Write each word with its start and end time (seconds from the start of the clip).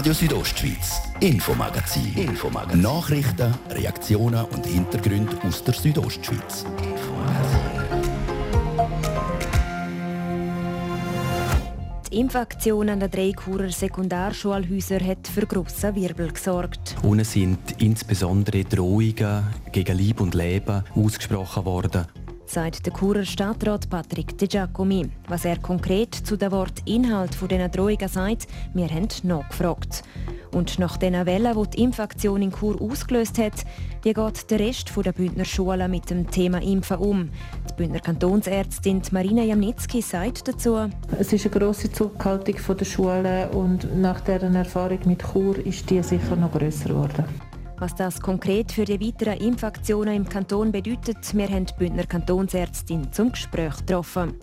Radio 0.00 0.14
Südostschweiz, 0.14 1.02
Infomagazin. 1.20 2.14
Infomagazin. 2.16 2.80
Nachrichten, 2.80 3.54
Reaktionen 3.68 4.46
und 4.46 4.64
Hintergründe 4.64 5.36
aus 5.46 5.62
der 5.62 5.74
Südostschweiz. 5.74 6.64
Die 12.10 12.18
Impfaktion 12.18 12.88
an 12.88 13.00
den 13.00 13.10
drei 13.10 13.32
Churer 13.32 13.68
Sekundarschulhäusern 13.68 15.06
hat 15.06 15.28
für 15.28 15.44
grossen 15.44 15.94
Wirbel 15.94 16.32
gesorgt. 16.32 16.96
Unten 17.02 17.26
sind 17.26 17.58
insbesondere 17.76 18.64
Drohungen 18.64 19.44
gegen 19.70 19.98
Leib 19.98 20.22
und 20.22 20.34
Leben 20.34 20.82
ausgesprochen 20.94 21.66
worden 21.66 22.06
sagt 22.50 22.84
der 22.84 22.92
Churer 22.92 23.24
Stadtrat 23.24 23.88
Patrick 23.88 24.36
De 24.36 24.48
Giacomi. 24.48 25.08
Was 25.28 25.44
er 25.44 25.58
konkret 25.58 26.12
zu 26.12 26.36
dem 26.36 26.50
Wort 26.50 26.82
Inhalt 26.84 27.36
dieser 27.40 27.68
Drohungen 27.68 28.08
sagt, 28.08 28.48
wir 28.74 28.88
haben 28.88 29.06
nachgefragt. 29.22 30.02
Und 30.52 30.80
nach 30.80 30.96
den 30.96 31.14
Wellen, 31.26 31.56
die 31.62 31.70
die 31.70 31.82
Impfaktion 31.84 32.42
in 32.42 32.50
Chur 32.50 32.82
ausgelöst 32.82 33.38
hat, 33.38 33.64
wie 34.02 34.12
geht 34.12 34.50
der 34.50 34.58
Rest 34.58 34.90
der 34.96 35.12
Bündner 35.12 35.44
Schulen 35.44 35.92
mit 35.92 36.10
dem 36.10 36.28
Thema 36.28 36.60
Impfen 36.60 36.96
um? 36.96 37.30
Die 37.68 37.74
Bündner 37.74 38.00
Kantonsärztin 38.00 39.00
Marina 39.12 39.42
Jamnitzki 39.42 40.02
sagt 40.02 40.48
dazu, 40.48 40.90
Es 41.20 41.32
ist 41.32 41.46
eine 41.46 41.54
grosse 41.54 41.92
Zurückhaltung 41.92 42.56
der 42.76 42.84
Schulen 42.84 43.50
und 43.50 43.96
nach 43.96 44.22
deren 44.22 44.56
Erfahrung 44.56 44.98
mit 45.04 45.22
Chur 45.22 45.56
ist 45.64 45.88
die 45.88 46.02
sicher 46.02 46.34
noch 46.34 46.50
grösser 46.50 46.88
geworden. 46.88 47.49
Was 47.80 47.94
das 47.94 48.20
konkret 48.20 48.72
für 48.72 48.84
die 48.84 49.00
weiteren 49.00 49.38
Impfaktionen 49.38 50.14
im 50.14 50.28
Kanton 50.28 50.70
bedeutet, 50.70 51.34
wir 51.34 51.48
haben 51.48 51.64
die 51.64 51.72
Bündner 51.78 52.04
Kantonsärztin 52.04 53.10
zum 53.10 53.32
Gespräch 53.32 53.74
getroffen. 53.78 54.34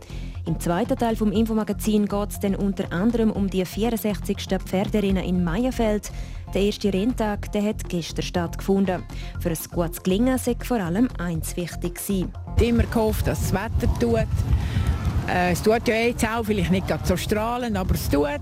Im 0.47 0.59
zweiten 0.59 0.97
Teil 0.97 1.15
vom 1.15 1.31
Infomagazin 1.31 2.07
geht 2.07 2.31
es 2.31 2.39
dann 2.39 2.55
unter 2.55 2.91
anderem 2.91 3.29
um 3.31 3.47
die 3.47 3.63
64. 3.63 4.57
Pferderinnen 4.65 5.23
in 5.23 5.43
Meierfeld. 5.43 6.11
Der 6.55 6.63
erste 6.63 6.91
Renntag 6.91 7.51
der 7.51 7.61
hat 7.61 7.87
gestern 7.87 8.23
stattgefunden. 8.23 9.03
Für 9.39 9.49
ein 9.49 9.57
gutes 9.71 10.01
Gelingen 10.01 10.39
sei 10.39 10.55
vor 10.63 10.79
allem 10.79 11.07
eins 11.19 11.55
wichtig 11.55 11.99
sein. 11.99 12.33
Immer 12.59 12.85
gehofft, 12.85 13.27
dass 13.27 13.51
das 13.51 13.53
Wetter 13.53 13.99
tut. 13.99 14.27
Äh, 15.29 15.51
es 15.51 15.61
tut 15.61 15.87
ja 15.87 15.93
jetzt 15.93 16.27
auch, 16.27 16.43
vielleicht 16.43 16.71
nicht 16.71 16.87
so 17.05 17.15
strahlend, 17.15 17.77
aber 17.77 17.93
es 17.93 18.09
tut. 18.09 18.41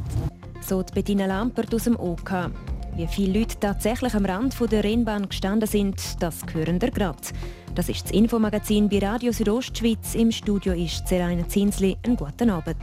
So 0.61 0.81
die 0.83 0.93
Bettina 0.93 1.25
Lampert 1.25 1.75
aus 1.75 1.83
dem 1.83 1.99
OK. 1.99 2.49
Wie 2.95 3.07
viele 3.07 3.39
Leute 3.39 3.44
tatsächlich 3.65 4.13
am 4.13 4.25
Rand 4.25 4.55
der 4.71 4.83
Rennbahn 4.83 5.27
gestanden 5.27 5.67
sind, 5.67 6.21
das 6.21 6.41
hören 6.53 6.79
wir 6.79 6.91
gerade. 6.91 7.17
Das 7.73 7.89
ist 7.89 8.03
das 8.03 8.11
Infomagazin 8.11 8.87
bei 8.89 8.99
Radio 8.99 9.31
Südostschweiz. 9.31 10.13
Im 10.13 10.31
Studio 10.31 10.71
ist 10.73 11.07
Seraina 11.07 11.47
Zinsli. 11.47 11.97
Einen 12.05 12.15
guten 12.15 12.51
Abend. 12.51 12.77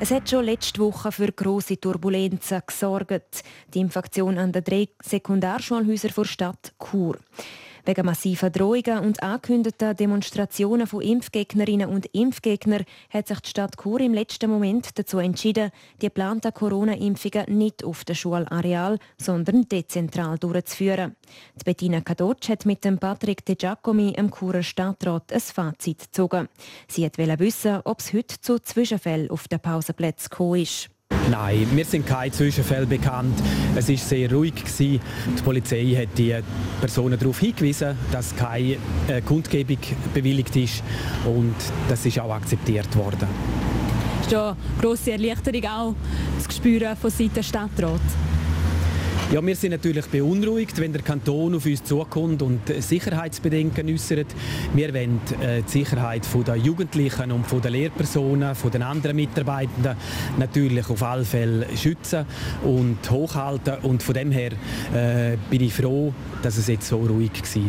Es 0.00 0.10
hat 0.10 0.28
schon 0.28 0.44
letzte 0.44 0.80
Woche 0.80 1.12
für 1.12 1.30
große 1.30 1.78
Turbulenzen 1.78 2.62
gesorgt. 2.66 3.44
Die 3.72 3.78
Infektion 3.78 4.36
an 4.36 4.50
den 4.50 4.64
drei 4.64 4.88
Sekundarschulhäusern 5.00 6.12
der 6.16 6.24
Stadt 6.24 6.72
Chur. 6.82 7.18
Wegen 7.88 8.04
massiver 8.04 8.50
Drohungen 8.50 8.98
und 8.98 9.22
angekündigter 9.22 9.94
Demonstrationen 9.94 10.86
von 10.86 11.00
Impfgegnerinnen 11.00 11.88
und 11.88 12.04
Impfgegnern 12.12 12.84
hat 13.08 13.28
sich 13.28 13.40
die 13.40 13.48
Stadt 13.48 13.78
Chur 13.82 14.00
im 14.00 14.12
letzten 14.12 14.50
Moment 14.50 14.98
dazu 14.98 15.16
entschieden, 15.16 15.70
die 15.94 16.08
geplanten 16.08 16.52
Corona-Impfungen 16.52 17.46
nicht 17.56 17.82
auf 17.82 18.04
dem 18.04 18.14
Schulareal, 18.14 18.98
sondern 19.16 19.66
dezentral 19.70 20.36
durchzuführen. 20.36 21.16
Die 21.58 21.64
Bettina 21.64 22.02
Kadotsch 22.02 22.50
hat 22.50 22.66
mit 22.66 22.84
dem 22.84 22.98
Patrick 22.98 23.46
De 23.46 23.54
Giacomi, 23.54 24.12
dem 24.12 24.30
Churer 24.30 24.62
Stadtrat, 24.62 25.32
ein 25.32 25.40
Fazit 25.40 26.00
gezogen. 26.00 26.50
Sie 26.88 27.04
wollte 27.04 27.38
wissen, 27.38 27.80
ob 27.84 28.00
es 28.00 28.12
heute 28.12 28.38
zu 28.38 28.58
Zwischenfällen 28.58 29.30
auf 29.30 29.48
den 29.48 29.60
Pausenplätzen 29.60 30.28
gekommen 30.28 30.60
ist. 30.60 30.90
Nein, 31.30 31.66
mir 31.74 31.84
sind 31.84 32.06
keine 32.06 32.32
Zwischenfälle 32.32 32.86
bekannt. 32.86 33.38
Es 33.76 33.88
war 33.88 33.96
sehr 33.96 34.32
ruhig. 34.32 34.54
Gewesen. 34.54 35.00
Die 35.36 35.42
Polizei 35.42 35.94
hat 35.94 36.16
die 36.16 36.34
Personen 36.80 37.18
darauf 37.18 37.38
hingewiesen, 37.40 37.96
dass 38.10 38.34
keine 38.34 38.76
äh, 39.08 39.20
Kundgebung 39.24 39.78
bewilligt 40.14 40.56
ist 40.56 40.82
und 41.26 41.54
das 41.88 42.06
ist 42.06 42.18
auch 42.18 42.32
akzeptiert 42.32 42.94
worden. 42.96 43.28
Ist 44.22 44.32
da 44.32 44.56
grosse 44.80 45.12
Erleichterung 45.12 45.64
auch 45.66 45.94
zu 46.42 46.56
spüren 46.56 46.96
von 46.96 47.10
Seiten 47.10 47.34
des 47.34 47.46
Stadtrats? 47.46 48.02
Ja, 49.30 49.44
wir 49.44 49.54
sind 49.56 49.72
natürlich 49.72 50.06
beunruhigt, 50.06 50.80
wenn 50.80 50.94
der 50.94 51.02
Kanton 51.02 51.54
auf 51.54 51.66
uns 51.66 51.84
zukommt 51.84 52.40
und 52.40 52.60
Sicherheitsbedenken 52.66 53.86
äußert. 53.92 54.28
Wir 54.72 54.94
wollen 54.94 55.20
äh, 55.42 55.60
die 55.60 55.70
Sicherheit 55.70 56.22
der 56.46 56.56
Jugendlichen 56.56 57.30
und 57.32 57.44
der 57.62 57.70
Lehrpersonen, 57.70 58.54
von 58.54 58.70
den 58.70 58.82
anderen 58.82 59.16
Mitarbeitenden 59.16 59.96
natürlich 60.38 60.88
auf 60.88 61.02
alle 61.02 61.26
Fälle 61.26 61.66
schützen 61.76 62.24
und 62.64 62.98
hochhalten. 63.10 63.74
Und 63.82 64.02
von 64.02 64.14
dem 64.14 64.32
her 64.32 64.52
äh, 64.94 65.36
bin 65.50 65.60
ich 65.60 65.74
froh, 65.74 66.14
dass 66.42 66.56
es 66.56 66.66
jetzt 66.68 66.88
so 66.88 66.96
ruhig 66.96 67.32
war. 67.32 67.62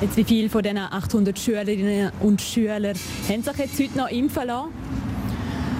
Jetzt 0.00 0.16
wie 0.16 0.24
viele 0.24 0.48
von 0.48 0.62
diesen 0.62 0.78
800 0.78 1.38
Schülerinnen 1.38 2.10
und 2.20 2.40
Schülern 2.40 2.96
haben 3.28 3.42
sich 3.42 3.56
jetzt 3.58 3.78
heute 3.78 3.98
noch 3.98 4.08
impfen 4.08 4.46
lassen? 4.46 4.72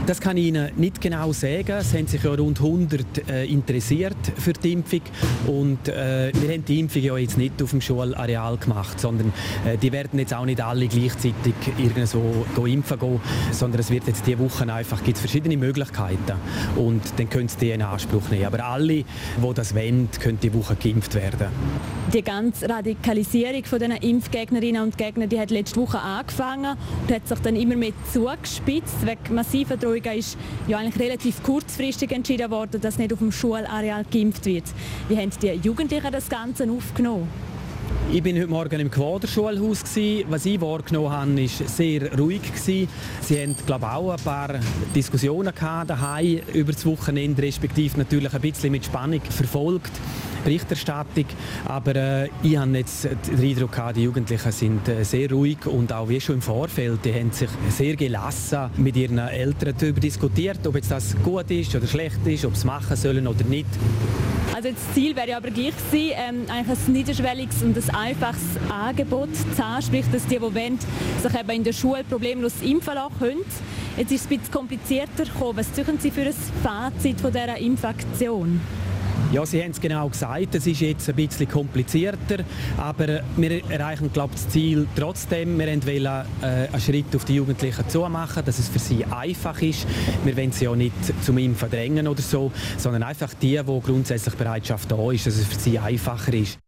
Das 0.07 0.21
kann 0.21 0.37
ich 0.37 0.47
Ihnen 0.47 0.71
nicht 0.77 1.01
genau 1.01 1.33
sagen. 1.33 1.73
Es 1.81 1.93
haben 1.93 2.07
sich 2.07 2.23
ja 2.23 2.33
rund 2.33 2.61
100 2.61 3.29
äh, 3.29 3.45
interessiert 3.47 4.17
für 4.39 4.53
die 4.53 4.75
Impfung 4.75 5.01
und 5.49 5.89
äh, 5.89 6.31
wir 6.33 6.55
haben 6.55 6.65
die 6.65 6.79
Impfung 6.79 7.03
ja 7.03 7.17
jetzt 7.17 7.37
nicht 7.37 7.61
auf 7.61 7.71
dem 7.71 7.81
Schulareal 7.81 8.57
gemacht, 8.57 9.01
sondern 9.01 9.33
äh, 9.67 9.77
die 9.77 9.91
werden 9.91 10.21
jetzt 10.21 10.33
auch 10.33 10.45
nicht 10.45 10.61
alle 10.61 10.87
gleichzeitig 10.87 11.55
irgendwo 11.77 12.47
go 12.55 12.67
impfen 12.67 13.01
gehen, 13.01 13.21
sondern 13.51 13.81
es 13.81 13.91
wird 13.91 14.07
jetzt 14.07 14.25
diese 14.29 14.39
Woche 14.39 14.73
einfach 14.73 15.03
gibt 15.03 15.19
verschiedene 15.19 15.57
Möglichkeiten 15.57 16.35
und 16.77 17.03
dann 17.17 17.29
können 17.29 17.49
Sie 17.49 17.59
die 17.59 17.71
in 17.73 17.83
Anspruch 17.83 18.29
nehmen. 18.31 18.47
Aber 18.47 18.65
alle, 18.65 19.03
die 19.03 19.05
das 19.57 19.75
wollen, 19.75 20.09
können 20.21 20.39
die 20.41 20.55
Woche 20.55 20.77
geimpft 20.77 21.17
werden. 21.17 21.49
Die 22.15 22.23
ganze 22.23 22.69
Radikalisierung 22.69 23.65
von 23.65 23.81
den 23.81 23.91
Impfgegnerinnen 23.91 24.83
und 24.83 24.97
Gegnern, 24.97 25.29
die 25.29 25.41
hat 25.41 25.51
letzte 25.51 25.81
Woche 25.81 25.99
angefangen 25.99 26.77
und 27.03 27.13
hat 27.13 27.27
sich 27.27 27.39
dann 27.41 27.57
immer 27.57 27.75
mehr 27.75 27.93
zugespitzt 28.13 29.05
wegen 29.05 29.35
massiver 29.35 29.77
Drohungen 29.77 29.96
Beruhigen 29.97 30.19
ist 30.19 30.37
ja 30.69 30.79
eigentlich 30.79 31.03
relativ 31.03 31.43
kurzfristig 31.43 32.13
entschieden 32.13 32.51
worden, 32.51 32.81
dass 32.81 32.99
nicht 32.99 33.13
auf 33.13 33.19
dem 33.19 33.33
Schulareal 33.33 34.05
geimpft 34.11 34.45
wird. 34.45 34.65
Wie 35.09 35.17
haben 35.17 35.31
die 35.41 35.53
Jugendlichen 35.53 36.13
das 36.13 36.29
Ganze 36.29 36.71
aufgenommen? 36.71 37.27
Ich 38.13 38.23
bin 38.23 38.37
heute 38.37 38.49
Morgen 38.49 38.81
im 38.81 38.91
Quaderschulhaus. 38.91 39.85
Was 40.29 40.47
ich 40.47 40.61
wahrgenommen 40.61 41.11
habe, 41.11 41.37
war 41.37 41.49
sehr 41.49 42.19
ruhig. 42.19 42.43
Sie 42.57 42.89
haben 43.31 43.57
glaube 43.65 43.91
auch 43.91 44.11
ein 44.11 44.23
paar 44.23 44.61
Diskussionen 44.95 45.53
daheim 45.55 46.41
über 46.53 46.73
das 46.73 46.85
Wochenende, 46.85 47.43
respektive 47.43 47.97
natürlich 47.99 48.35
ein 48.35 48.41
bisschen 48.41 48.73
mit 48.73 48.85
Spannung 48.85 49.23
verfolgt. 49.23 49.93
Berichterstattung. 50.47 51.27
Aber 51.67 51.97
äh, 51.97 52.29
ich 52.43 52.57
habe 52.57 52.79
jetzt 52.79 53.05
den 53.05 53.41
Eindruck, 53.41 53.73
gehabt, 53.73 53.97
die 53.97 54.05
Jugendlichen 54.05 54.53
sind 54.53 54.89
äh, 54.89 55.05
sehr 55.05 55.31
ruhig 55.31 55.67
und 55.67 55.93
auch 55.93 56.09
wie 56.09 56.21
schon 56.21 56.37
im 56.37 56.43
Vorfeld, 56.43 57.05
die 57.05 57.13
haben 57.13 57.33
sich 57.33 57.51
sehr 57.69 57.97
gelassen 57.97 58.71
mit 58.77 58.97
ihren 58.97 59.19
Eltern 59.19 59.75
darüber 59.79 60.01
diskutiert, 60.01 60.65
ob 60.67 60.77
jetzt 60.77 60.91
das 60.91 61.17
gut 61.25 61.51
ist 61.51 61.75
oder 61.75 61.87
schlecht 61.87 62.25
ist, 62.27 62.45
ob 62.45 62.55
sie 62.55 62.61
es 62.61 62.65
machen 62.65 62.97
sollen 62.97 63.27
oder 63.27 63.45
nicht. 63.45 63.67
Also 64.55 64.71
das 64.71 64.95
Ziel 64.95 65.17
wäre 65.17 65.37
aber 65.37 65.51
gleich 65.51 65.75
gewesen, 65.77 66.15
ähm, 66.17 66.45
eigentlich 66.49 66.79
ein 66.87 66.93
niederschwelliges 66.93 67.63
und 67.63 67.77
ein 67.77 67.95
einfaches 67.95 68.41
Angebot 68.71 69.29
zu 69.35 69.63
haben, 69.63 69.83
sprich, 69.83 70.05
dass 70.13 70.25
die, 70.27 70.37
die 70.37 70.41
wollen, 70.41 70.79
sich 71.23 71.41
eben 71.41 71.51
in 71.51 71.65
der 71.65 71.73
Schule 71.73 72.05
problemlos 72.05 72.53
impfen 72.63 72.95
lassen 72.95 73.19
können. 73.19 73.41
Jetzt 73.97 74.13
ist 74.13 74.21
es 74.21 74.31
ein 74.31 74.39
bisschen 74.39 74.53
komplizierter 74.53 75.25
gekommen. 75.25 75.57
Was 75.59 75.75
suchen 75.75 75.99
Sie 75.99 76.11
für 76.11 76.23
ein 76.23 76.35
Fazit 76.63 77.21
von 77.21 77.33
dieser 77.33 77.57
Infektion? 77.59 78.61
Ja, 79.33 79.45
Sie 79.45 79.61
haben 79.61 79.73
es 79.73 79.81
genau 79.81 80.09
gesagt, 80.09 80.55
es 80.55 80.67
ist 80.67 80.81
jetzt 80.81 81.09
ein 81.09 81.17
bisschen 81.17 81.49
komplizierter, 81.49 82.45
aber 82.77 83.23
wir 83.37 83.69
erreichen 83.71 84.13
glaube 84.13 84.35
das 84.35 84.49
Ziel 84.49 84.87
trotzdem. 84.97 85.59
Wir 85.59 85.67
wollen 85.67 86.27
äh, 86.43 86.47
einen 86.47 86.81
Schritt 86.81 87.15
auf 87.15 87.25
die 87.25 87.35
Jugendlichen 87.35 87.89
zu 87.89 88.09
machen, 88.09 88.45
dass 88.45 88.61
es 88.61 88.69
für 88.69 88.79
sie 88.79 89.05
einfach 89.05 89.61
ist. 89.61 89.85
Wir 90.25 90.37
wollen 90.37 90.53
sie 90.53 90.67
ja 90.67 90.77
nicht 90.77 90.95
zum 91.25 91.39
Impfen 91.39 91.69
drängen 91.69 92.07
oder 92.07 92.23
so, 92.23 92.53
sondern 92.79 93.03
einfach 93.03 93.35
die, 93.35 93.61
wo 93.67 93.81
grundsätzlich 93.81 94.35
Bereitschaft 94.37 94.91
da 94.93 95.11
ist, 95.11 95.27
dass 95.27 95.35
es 95.35 95.47
für 95.47 95.59
sie 95.59 95.79
einfacher 95.79 96.33
ist. 96.33 96.59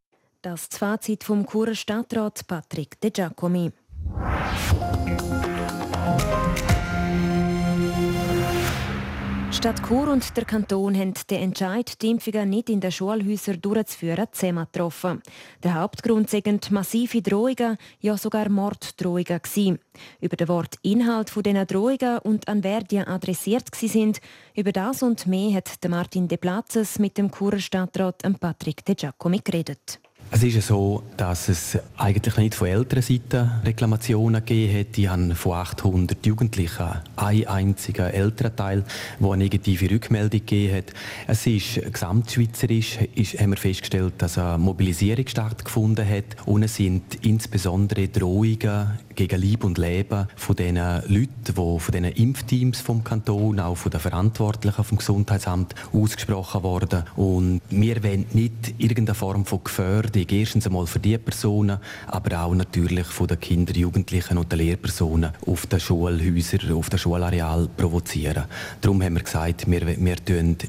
Das 0.43 0.63
ist 0.63 0.73
das 0.73 0.79
Fazit 0.79 1.23
vom 1.25 1.47
Churer 1.47 1.77
Stadtrat 1.77 2.45
Patrick 2.47 3.01
De 3.01 3.11
Giacomi. 3.11 3.71
Stadt 9.51 9.83
Chur 9.89 10.09
und 10.09 10.37
der 10.37 10.45
Kanton 10.45 10.95
haben 10.95 11.15
den 11.31 11.43
Entscheid, 11.43 12.01
die 12.03 12.11
Impfungen 12.11 12.51
nicht 12.51 12.69
in 12.69 12.81
den 12.81 12.93
Schulhäusern 12.93 13.61
durchzuführen, 13.61 14.27
zusammen 14.31 14.67
getroffen. 14.71 15.23
Der 15.65 15.75
Hauptgrund 15.75 16.29
sind 16.29 16.71
massive 16.71 17.23
Drohungen, 17.23 17.79
ja 18.01 18.17
sogar 18.17 18.51
Morddrohungen 18.51 19.25
gewesen. 19.25 19.79
Über 20.21 20.37
den 20.37 20.49
Wort 20.49 20.77
Inhalt 20.83 21.33
dieser 21.35 21.65
Drohungen 21.65 22.19
und 22.19 22.47
an 22.47 22.63
wer 22.63 22.83
die 22.83 23.01
adressiert 23.01 23.75
sind, 23.75 24.21
über 24.55 24.71
das 24.71 25.03
und 25.03 25.27
mehr 25.27 25.57
hat 25.57 25.79
Martin 25.89 26.29
De 26.29 26.37
Platzes 26.37 26.99
mit 26.99 27.17
dem 27.17 27.31
Churer 27.33 27.59
Stadtrat 27.59 28.23
Patrick 28.39 28.85
De 28.85 28.95
Giacomi 28.95 29.41
geredet. 29.43 29.99
Es 30.31 30.43
ist 30.43 30.67
so, 30.67 31.03
dass 31.17 31.49
es 31.49 31.79
eigentlich 31.97 32.37
nicht 32.37 32.55
von 32.55 32.69
älteren 32.69 33.03
Seiten 33.03 33.51
Reklamationen 33.65 34.45
gegeben 34.45 34.81
hat. 34.81 34.97
Die 34.97 35.09
haben 35.09 35.35
von 35.35 35.53
800 35.55 36.25
Jugendlichen 36.27 36.87
einen 37.17 37.47
einzigen 37.47 38.07
älteren 38.07 38.55
Teil, 38.55 38.85
der 39.19 39.31
eine 39.31 39.45
negative 39.45 39.91
Rückmeldung 39.91 40.41
gegeben 40.41 40.77
hat. 40.77 40.93
Es 41.27 41.47
ist 41.47 41.81
gesamtschweizerisch 41.93 42.99
ist, 43.15 43.41
haben 43.41 43.51
wir 43.51 43.57
festgestellt, 43.57 44.15
dass 44.19 44.37
eine 44.37 44.59
Mobilisierung 44.59 45.27
stattgefunden 45.27 46.07
hat 46.07 46.37
und 46.45 46.63
es 46.63 46.77
sind 46.77 47.25
insbesondere 47.25 48.09
Drohungen 48.09 48.99
gegen 49.19 49.43
Leib 49.43 49.65
und 49.65 49.79
Leben 49.79 50.29
von 50.37 50.55
den 50.55 50.77
Leuten, 50.77 51.29
die 51.45 51.53
von 51.53 51.93
den 51.93 52.05
Impfteams 52.05 52.81
vom 52.81 53.03
Kanton, 53.03 53.59
auch 53.59 53.75
von 53.75 53.91
den 53.91 53.99
Verantwortlichen 53.99 54.85
vom 54.85 54.99
Gesundheitsamt 54.99 55.75
ausgesprochen 55.93 56.63
worden. 56.63 57.03
Und 57.17 57.61
wir 57.69 58.05
wollen 58.05 58.27
nicht 58.33 58.75
irgendeine 58.79 59.17
Form 59.17 59.45
von 59.45 59.65
Gefährdung, 59.65 60.25
erstens 60.31 60.69
einmal 60.69 60.87
für 60.87 61.01
diese 61.01 61.19
Personen, 61.19 61.79
aber 62.07 62.45
auch 62.45 62.55
natürlich 62.55 63.07
von 63.07 63.27
den 63.27 63.41
Kindern, 63.41 63.75
Jugendlichen 63.75 64.39
und 64.39 64.53
den 64.53 64.61
Lehrpersonen 64.61 65.33
auf 65.45 65.67
den 65.67 65.81
Schulhäusern, 65.81 66.73
auf 66.75 66.89
dem 66.89 67.01
Schulareal 67.01 67.69
provozieren. 67.77 68.45
Darum 68.81 69.03
haben 69.03 69.17
wir 69.17 69.25
gesagt, 69.25 69.69
wir, 69.69 69.85
wir 69.85 70.17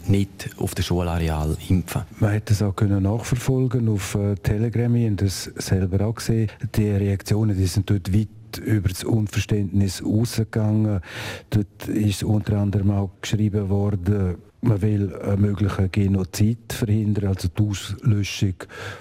nicht 0.07 0.49
auf 0.57 0.73
dem 0.73 0.83
Schulareal 0.83 1.55
impfen. 1.67 2.01
Man 2.19 2.31
hätte 2.31 2.53
das 2.53 2.63
auch 2.63 2.75
können 2.75 3.03
nachverfolgen 3.03 3.89
auf 3.89 4.15
äh, 4.15 4.33
Telegram, 4.33 4.91
und 4.95 5.21
das 5.21 5.43
selber 5.43 6.07
auch 6.07 6.15
gesehen. 6.15 6.49
Die 6.75 6.89
Reaktionen 6.89 7.55
die 7.55 7.67
sind 7.67 7.87
dort 7.87 8.11
weit 8.11 8.38
über 8.57 8.89
das 8.89 9.03
Unverständnis 9.03 10.01
ausgegangen. 10.01 11.01
Dort 11.49 11.87
ist 11.87 12.23
unter 12.23 12.57
anderem 12.57 12.91
auch 12.91 13.11
geschrieben 13.21 13.69
worden, 13.69 14.37
man 14.61 14.81
will 14.81 15.15
einen 15.15 15.41
möglichen 15.41 15.91
Genozid 15.91 16.73
verhindern, 16.73 17.29
also 17.29 17.47
die 17.47 17.63
Auslöschung 17.63 18.55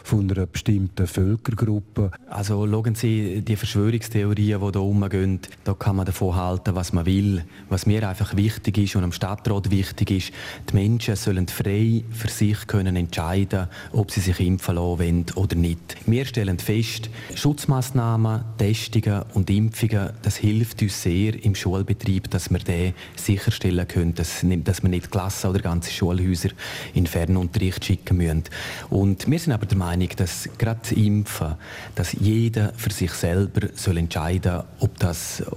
von 0.04 0.30
einer 0.30 0.46
bestimmten 0.46 1.06
Völkergruppe. 1.06 2.10
Also 2.28 2.66
schauen 2.66 2.94
Sie, 2.94 3.42
die 3.42 3.56
Verschwörungstheorien, 3.56 4.36
die 4.36 4.42
hier 4.42 4.62
umgehen, 4.62 5.40
da 5.64 5.74
kann 5.74 5.96
man 5.96 6.06
davon 6.06 6.36
halten, 6.36 6.74
was 6.74 6.92
man 6.92 7.06
will. 7.06 7.44
Was 7.68 7.86
mir 7.86 8.08
einfach 8.08 8.36
wichtig 8.36 8.78
ist 8.78 8.96
und 8.96 9.04
am 9.04 9.12
Stadtrat 9.12 9.70
wichtig 9.70 10.10
ist, 10.10 10.32
die 10.70 10.74
Menschen 10.74 11.16
sollen 11.16 11.48
frei 11.48 12.04
für 12.10 12.28
sich 12.28 12.66
können 12.66 12.96
entscheiden, 12.96 13.68
ob 13.92 14.10
sie 14.10 14.20
sich 14.20 14.40
impfen 14.40 14.76
lassen 14.76 14.98
wollen 14.98 15.26
oder 15.34 15.56
nicht. 15.56 15.96
Wir 16.06 16.24
stellen 16.24 16.58
fest, 16.58 17.10
Schutzmaßnahmen, 17.34 18.44
Testungen 18.58 19.22
und 19.34 19.50
Impfungen, 19.50 20.10
das 20.22 20.36
hilft 20.36 20.82
uns 20.82 21.02
sehr 21.02 21.42
im 21.44 21.54
Schulbetrieb, 21.54 22.30
dass 22.30 22.50
wir 22.50 22.58
den 22.58 22.94
sicherstellen 23.16 23.88
können, 23.88 24.14
dass, 24.14 24.44
dass 24.64 24.82
wir 24.82 24.90
nicht 24.90 25.10
Klassen 25.10 25.47
oder 25.48 25.60
ganze 25.60 25.90
Schulhäuser 25.90 26.50
in 26.94 27.06
Fernunterricht 27.06 27.84
schicken 27.84 28.18
müssen. 28.18 28.44
Und 28.90 29.30
wir 29.30 29.38
sind 29.38 29.52
aber 29.52 29.66
der 29.66 29.78
Meinung, 29.78 30.08
dass 30.16 30.48
gerade 30.58 30.94
Impfen, 30.94 31.54
dass 31.94 32.12
jeder 32.12 32.72
für 32.76 32.90
sich 32.90 33.12
selber 33.12 33.68
soll 33.74 33.98
entscheiden 33.98 34.62
ob, 34.80 34.92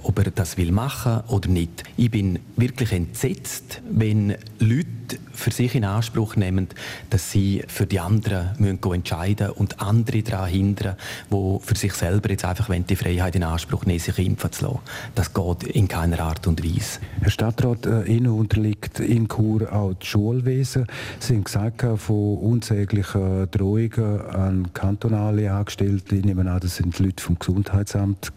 ob 0.02 0.18
er 0.18 0.30
das 0.30 0.56
will 0.56 0.72
machen 0.72 1.22
oder 1.28 1.48
nicht. 1.48 1.84
Ich 1.96 2.10
bin 2.10 2.38
wirklich 2.56 2.92
entsetzt, 2.92 3.80
wenn 3.90 4.36
Leute 4.58 5.18
für 5.32 5.50
sich 5.50 5.74
in 5.74 5.84
Anspruch 5.84 6.36
nehmen, 6.36 6.68
dass 7.10 7.30
sie 7.30 7.64
für 7.66 7.86
die 7.86 8.00
anderen 8.00 8.50
müssen 8.58 8.92
entscheiden 8.92 9.50
und 9.50 9.80
andere 9.80 10.22
daran 10.22 10.48
hindern, 10.48 10.96
die 11.30 11.58
für 11.60 11.76
sich 11.76 11.94
selber 11.94 12.30
jetzt 12.30 12.44
einfach 12.44 12.68
die 12.72 12.96
Freiheit 12.96 13.34
in 13.34 13.42
Anspruch 13.42 13.84
nehmen, 13.84 13.98
sich 13.98 14.18
impfen 14.18 14.52
zu 14.52 14.66
lassen. 14.66 14.80
Das 15.14 15.32
geht 15.32 15.64
in 15.64 15.88
keiner 15.88 16.20
Art 16.20 16.46
und 16.46 16.64
Weise. 16.64 17.00
Herr 17.20 17.30
Stadtrat, 17.30 17.86
äh, 17.86 18.04
Ihnen 18.04 18.28
unterliegt 18.28 19.00
in 19.00 19.28
Chur 19.28 19.72
auch 19.82 19.94
das 19.94 20.08
Schulwesen. 20.08 20.86
Haben 21.28 21.44
gesagt, 21.44 21.84
von 21.96 22.38
unsäglichen 22.38 23.50
Drohungen 23.50 24.20
an 24.20 24.72
kantonale 24.72 25.52
Angestellte, 25.52 26.16
ich 26.16 26.24
nehme 26.24 26.50
an, 26.50 26.60
das 26.60 26.76
sind 26.76 26.98
Leute 26.98 27.22
vom 27.22 27.38
Gesundheitsamt. 27.38 28.32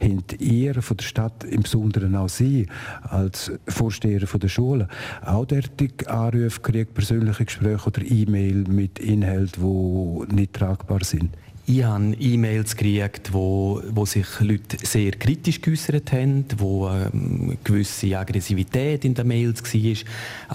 Habt 0.00 0.40
ihr 0.40 0.82
von 0.82 0.96
der 0.96 1.04
Stadt, 1.04 1.44
im 1.44 1.62
Besonderen 1.62 2.14
auch 2.14 2.28
Sie, 2.28 2.66
als 3.02 3.52
Vorsteher 3.68 4.20
der 4.20 4.48
Schule, 4.48 4.88
auch 5.24 5.46
derartig 5.46 6.08
Anrufe 6.08 6.60
gekriegt, 6.60 6.94
persönliche 6.94 7.44
Gespräche 7.44 7.86
oder 7.86 8.02
E-Mail 8.02 8.64
mit 8.68 8.98
Inhalten, 8.98 9.62
die 9.62 10.34
nicht 10.34 10.54
tragbar 10.54 11.04
sind? 11.04 11.30
Ich 11.68 11.82
habe 11.82 12.14
E-Mails 12.20 12.76
gekriegt, 12.76 13.32
wo, 13.32 13.82
wo 13.90 14.06
sich 14.06 14.26
Leute 14.38 14.76
sehr 14.86 15.10
kritisch 15.10 15.60
geäußert 15.60 16.12
haben, 16.12 16.44
wo 16.58 16.88
ähm, 16.88 17.58
gewisse 17.64 18.16
Aggressivität 18.16 19.04
in 19.04 19.14
den 19.14 19.26
Mails 19.26 19.64
war. 19.64 19.96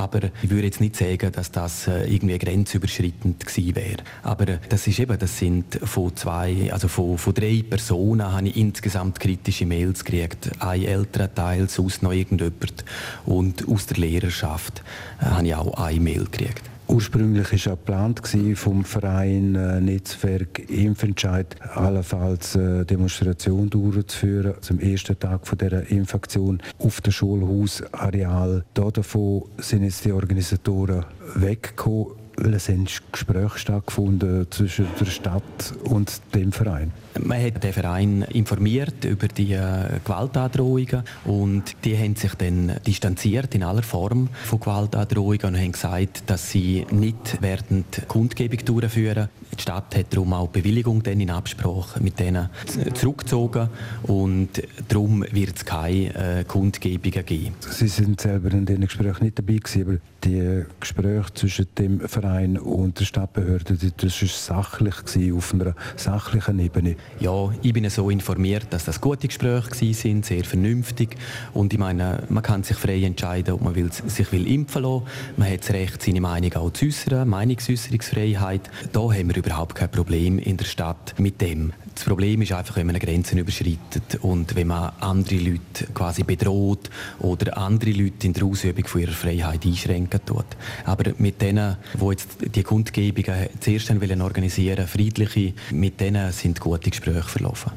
Aber 0.04 0.30
ich 0.42 0.50
würde 0.50 0.68
jetzt 0.68 0.80
nicht 0.80 0.96
sagen, 0.96 1.30
dass 1.34 1.52
das 1.52 1.90
äh, 1.90 2.06
irgendwie 2.06 2.38
grenzüberschreitend 2.38 3.46
gewesen 3.46 3.76
wäre. 3.76 3.98
Aber 4.24 4.46
das 4.46 4.88
ist 4.88 5.00
eben, 5.00 5.20
das 5.20 5.38
sind 5.38 5.82
von 5.84 6.16
zwei, 6.16 6.72
also 6.72 6.88
von, 6.88 7.18
von 7.18 7.34
drei 7.34 7.62
Personen 7.70 8.32
habe 8.32 8.48
ich 8.48 8.56
insgesamt 8.56 9.20
kritische 9.20 9.66
Mails 9.66 10.06
gekriegt. 10.06 10.50
Ein 10.62 10.86
älterer 10.86 11.36
Teil, 11.36 11.68
sonst 11.68 12.04
noch 12.04 12.14
irgendjemand. 12.14 12.86
Und 13.26 13.68
aus 13.68 13.86
der 13.86 13.98
Lehrerschaft 13.98 14.82
äh, 15.20 15.26
habe 15.26 15.46
ich 15.46 15.56
auch 15.56 15.74
eine 15.74 16.00
Mail 16.00 16.24
gekriegt. 16.24 16.71
Ursprünglich 16.92 17.66
war 17.68 17.78
geplant 17.78 18.22
vom 18.56 18.84
Verein 18.84 19.56
äh, 19.56 19.80
Netzwerk 19.80 20.70
Impfentscheid 20.70 21.56
allenfalls 21.74 22.58
eine 22.58 22.84
Demonstration 22.84 23.70
durchzuführen, 23.70 24.56
zum 24.60 24.78
ersten 24.82 25.18
Tag 25.18 25.48
von 25.48 25.58
dieser 25.58 25.90
Infektion 25.90 26.62
auf 26.80 27.00
dem 27.00 27.14
Schulhausareal. 27.14 28.66
Davon 28.74 29.44
sind 29.58 29.86
jetzt 29.86 30.04
die 30.04 30.12
Organisatoren 30.12 31.06
weggekommen 31.36 32.21
es 32.50 32.70
haben 32.70 32.88
Gespräche 33.12 33.60
stattgefunden 33.60 34.48
zwischen 34.50 34.88
der 35.00 35.06
Stadt 35.06 35.74
und 35.84 36.22
dem 36.34 36.52
Verein. 36.52 36.92
Man 37.20 37.44
hat 37.44 37.64
den 37.64 37.74
Verein 37.74 38.22
informiert 38.24 39.04
über 39.06 39.28
die 39.28 39.54
äh, 39.54 40.00
Gewaltandrohungen 40.04 41.04
und 41.26 41.64
die 41.84 41.98
haben 41.98 42.16
sich 42.16 42.34
dann 42.36 42.78
distanziert 42.88 43.54
in 43.54 43.64
aller 43.64 43.84
Form 43.84 44.30
von 44.46 44.60
Gewaltandrohungen 44.60 45.44
und 45.44 45.58
haben 45.58 45.72
gesagt, 45.74 46.24
dass 46.28 46.50
sie 46.50 46.86
nicht 46.92 47.38
während 47.42 48.08
Kundgebung 48.08 48.64
durchführen. 48.64 49.30
Die 49.58 49.62
Stadt 49.62 49.96
hat 49.96 50.14
darum 50.14 50.34
auch 50.34 50.48
die 50.48 50.62
Bewilligung 50.62 51.04
dann 51.04 51.20
in 51.20 51.30
Absprache 51.30 52.02
mit 52.02 52.20
denen 52.20 52.50
zurückgezogen 52.94 53.68
und 54.04 54.50
darum 54.88 55.26
wird 55.32 55.58
es 55.58 55.66
keine 55.66 56.40
äh, 56.40 56.44
Kundgebungen 56.46 57.26
geben. 57.26 57.56
Sie 57.60 57.90
sind 57.90 58.22
selber 58.22 58.52
in 58.52 58.66
diesen 58.66 58.86
Gesprächen 58.86 59.26
nicht 59.26 59.38
dabei 59.38 59.56
gewesen, 59.58 59.82
aber 59.82 59.98
die 60.24 60.66
Gespräche 60.80 61.34
zwischen 61.34 61.68
dem 61.78 62.00
Verein 62.02 62.58
und 62.58 63.00
der 63.00 63.06
Stadtbehörde, 63.06 63.76
das 63.98 64.22
war 64.22 64.28
sachlich 64.30 65.06
gewesen, 65.06 65.38
auf 65.38 65.54
einer 65.54 65.76
sachlichen 65.96 66.60
Ebene. 66.60 66.96
Ja, 67.20 67.52
ich 67.62 67.74
bin 67.74 67.90
so 67.90 68.10
informiert, 68.10 68.68
dass 68.70 68.86
das 68.86 69.02
gute 69.02 69.28
Gespräche 69.28 69.94
sind, 69.94 70.26
sehr 70.26 70.44
vernünftig. 70.44 71.16
Und 71.54 71.74
ich 71.74 71.80
meine, 71.80 72.24
man 72.30 72.44
kann 72.44 72.64
sich 72.64 72.78
frei 72.78 73.04
entscheiden, 73.04 73.54
ob 73.54 73.62
man 73.62 73.76
will, 73.76 73.92
sich 73.92 74.32
will 74.32 74.48
impfen 74.48 74.84
will. 74.84 75.02
Man 75.38 75.52
hat 75.52 75.62
das 75.62 75.72
Recht, 75.72 76.02
seine 76.02 76.22
Meinung 76.22 76.54
auch 76.54 76.72
zu 76.72 76.86
äußern, 76.86 77.28
Meinungsäußerungsfreiheit. 77.28 78.70
Da 78.92 79.02
haben 79.02 79.30
wir 79.30 79.38
überhaupt 79.38 79.76
kein 79.76 79.92
Problem 79.92 80.40
in 80.40 80.58
der 80.58 80.66
Stadt 80.66 81.16
mit 81.18 81.42
dem. 81.42 81.74
Das 82.02 82.08
Problem 82.08 82.42
ist 82.42 82.52
einfach, 82.52 82.78
wenn 82.78 82.88
man 82.88 82.98
Grenzen 82.98 83.38
überschreitet 83.38 84.18
und 84.24 84.56
wenn 84.56 84.66
man 84.66 84.92
andere 85.02 85.36
Leute 85.36 85.86
quasi 85.94 86.24
bedroht 86.24 86.90
oder 87.20 87.56
andere 87.60 87.92
Leute 87.92 88.26
in 88.26 88.34
der 88.34 88.44
Ausübung 88.44 88.88
von 88.88 89.02
ihrer 89.02 89.12
Freiheit 89.12 89.64
einschränken 89.64 90.20
tut. 90.26 90.48
Aber 90.84 91.14
mit 91.20 91.40
denen, 91.44 91.78
die 91.94 92.06
jetzt 92.06 92.38
die 92.56 92.64
Kundgebungen 92.64 93.50
zuerst 93.60 93.92
organisieren 93.92 94.78
wollen, 94.78 94.88
friedliche, 94.88 95.54
mit 95.70 96.00
denen 96.00 96.32
sind 96.32 96.60
gute 96.60 96.90
Gespräche 96.90 97.22
verlaufen. 97.22 97.74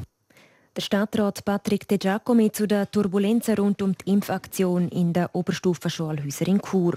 Der 0.75 0.81
Stadtrat 0.81 1.45
Patrick 1.45 1.87
De 1.87 1.97
Giacomi 1.97 2.51
zu 2.51 2.67
den 2.67 2.91
Turbulenzen 2.91 3.55
rund 3.55 3.81
um 3.81 3.95
die 3.97 4.11
Impfaktion 4.11 4.89
in 4.89 5.13
den 5.13 5.27
Oberstufenschulhäusern 5.31 6.47
in 6.49 6.61
Chur. 6.61 6.95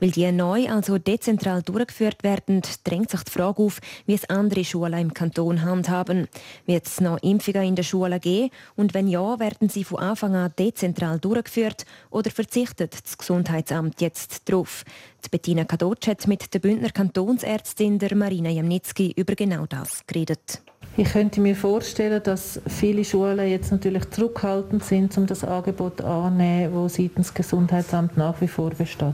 Weil 0.00 0.10
die 0.10 0.30
neu, 0.32 0.68
also 0.68 0.98
dezentral 0.98 1.62
durchgeführt 1.62 2.22
werden, 2.22 2.60
drängt 2.84 3.08
sich 3.08 3.22
die 3.22 3.30
Frage 3.30 3.62
auf, 3.62 3.80
wie 4.04 4.12
es 4.12 4.28
andere 4.28 4.66
Schulen 4.66 5.00
im 5.00 5.14
Kanton 5.14 5.62
handhaben. 5.62 6.28
Wird 6.66 6.84
es 6.84 7.00
noch 7.00 7.16
Impfungen 7.22 7.62
in 7.62 7.74
den 7.74 7.86
Schulen 7.86 8.20
geben? 8.20 8.50
Und 8.74 8.92
wenn 8.92 9.08
ja, 9.08 9.40
werden 9.40 9.70
sie 9.70 9.84
von 9.84 10.00
Anfang 10.00 10.34
an 10.34 10.52
dezentral 10.58 11.18
durchgeführt 11.18 11.86
oder 12.10 12.30
verzichtet 12.30 12.98
das 13.02 13.16
Gesundheitsamt 13.16 14.02
jetzt 14.02 14.46
darauf? 14.46 14.84
Die 15.24 15.30
Bettina 15.30 15.64
Kadocz 15.64 16.06
hat 16.06 16.26
mit 16.26 16.52
der 16.52 16.58
Bündner 16.58 16.90
Kantonsärztin 16.90 17.98
der 17.98 18.14
Marina 18.14 18.50
Jamnitzki 18.50 19.14
über 19.16 19.34
genau 19.34 19.64
das 19.64 20.06
geredet. 20.06 20.60
Ich 20.98 21.12
könnte 21.12 21.42
mir 21.42 21.54
vorstellen, 21.54 22.22
dass 22.22 22.58
viele 22.66 23.04
Schulen 23.04 23.46
jetzt 23.48 23.70
natürlich 23.70 24.08
zurückhaltend 24.10 24.82
sind, 24.82 25.16
um 25.18 25.26
das 25.26 25.44
Angebot 25.44 26.00
anzunehmen, 26.00 26.72
das 26.74 26.94
seitens 26.94 27.34
Gesundheitsamt 27.34 28.16
nach 28.16 28.40
wie 28.40 28.48
vor 28.48 28.70
besteht. 28.70 29.12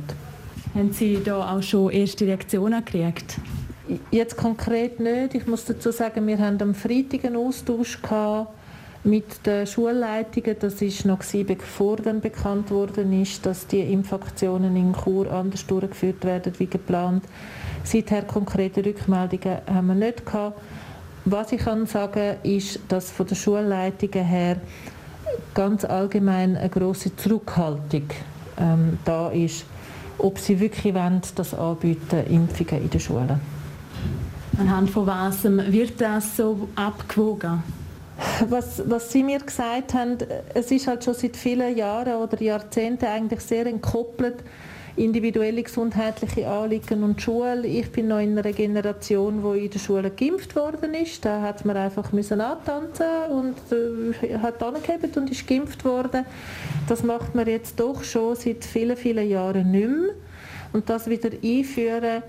Haben 0.74 0.92
Sie 0.92 1.20
da 1.24 1.56
auch 1.56 1.62
schon 1.62 1.90
erste 1.90 2.26
Reaktionen 2.26 2.84
gekriegt? 2.84 3.36
Jetzt 4.12 4.36
konkret 4.36 5.00
nicht. 5.00 5.34
Ich 5.34 5.46
muss 5.46 5.64
dazu 5.64 5.90
sagen, 5.90 6.26
wir 6.28 6.38
haben 6.38 6.60
am 6.62 6.74
Freitag 6.74 7.24
einen 7.24 7.36
Austausch 7.36 8.00
gehabt, 8.00 8.52
mit 9.04 9.44
den 9.44 9.66
Schulleitungen. 9.66 10.56
Das 10.60 10.80
ist 10.80 11.04
noch 11.04 11.18
bevor 11.18 11.96
dann 11.96 12.20
bekannt 12.20 12.70
worden 12.70 13.20
ist, 13.20 13.44
dass 13.44 13.66
die 13.66 13.80
Impfaktionen 13.80 14.76
in 14.76 14.94
Chur 14.94 15.30
anders 15.32 15.66
durchgeführt 15.66 16.24
werden 16.24 16.52
wie 16.58 16.66
geplant. 16.66 17.24
Seither 17.84 18.22
konkrete 18.22 18.84
Rückmeldungen 18.84 19.58
haben 19.66 19.86
wir 19.88 19.94
nicht 19.94 20.24
gehabt. 20.24 20.60
Was 21.24 21.52
ich 21.52 21.60
kann 21.60 21.86
sagen 21.86 22.36
ist, 22.42 22.80
dass 22.88 23.10
von 23.10 23.26
der 23.26 23.36
Schulleitungen 23.36 24.24
her 24.24 24.56
ganz 25.54 25.84
allgemein 25.84 26.56
eine 26.56 26.68
große 26.68 27.14
Zurückhaltung 27.16 28.08
ähm, 28.58 28.98
da 29.04 29.30
ist, 29.30 29.64
ob 30.18 30.38
sie 30.38 30.58
wirklich 30.58 30.94
wollen, 30.94 31.20
das 31.36 31.54
anbieten, 31.54 32.26
Impfungen 32.28 32.82
in 32.82 32.90
den 32.90 33.00
Schulen. 33.00 33.40
Anhand 34.58 34.90
von 34.90 35.06
was 35.06 35.44
wird 35.44 36.00
das 36.00 36.36
so 36.36 36.68
abgewogen? 36.74 37.62
Was, 38.48 38.82
was 38.86 39.10
Sie 39.10 39.22
mir 39.22 39.38
gesagt 39.38 39.94
haben, 39.94 40.18
es 40.54 40.70
ist 40.70 40.86
halt 40.86 41.02
schon 41.02 41.14
seit 41.14 41.36
vielen 41.36 41.76
Jahren 41.76 42.14
oder 42.14 42.40
Jahrzehnten 42.40 43.06
eigentlich 43.06 43.40
sehr 43.40 43.66
entkoppelt, 43.66 44.36
individuelle 44.96 45.62
gesundheitliche 45.62 46.48
Anliegen 46.48 47.02
und 47.02 47.20
Schule. 47.20 47.66
Ich 47.66 47.90
bin 47.90 48.08
noch 48.08 48.18
in 48.18 48.38
einer 48.38 48.52
Generation, 48.52 49.42
wo 49.42 49.52
in 49.52 49.70
der 49.70 49.78
Schule 49.78 50.10
geimpft 50.10 50.54
worden 50.54 50.94
ist. 50.94 51.24
Da 51.24 51.40
hat 51.40 51.64
man 51.64 51.76
einfach 51.76 52.12
müssen 52.12 52.40
antanzen 52.40 53.06
und 53.30 53.56
äh, 53.72 54.38
hat 54.38 54.62
angegeben 54.62 55.10
und 55.16 55.30
ist 55.30 55.46
geimpft 55.46 55.84
worden. 55.84 56.26
Das 56.88 57.02
macht 57.02 57.34
man 57.34 57.46
jetzt 57.46 57.80
doch 57.80 58.02
schon 58.04 58.36
seit 58.36 58.64
vielen, 58.64 58.96
vielen 58.96 59.28
Jahren 59.28 59.70
nicht 59.70 59.88
mehr. 59.88 60.14
Und 60.72 60.88
das 60.88 61.08
wieder 61.08 61.30
einführen, 61.42 62.22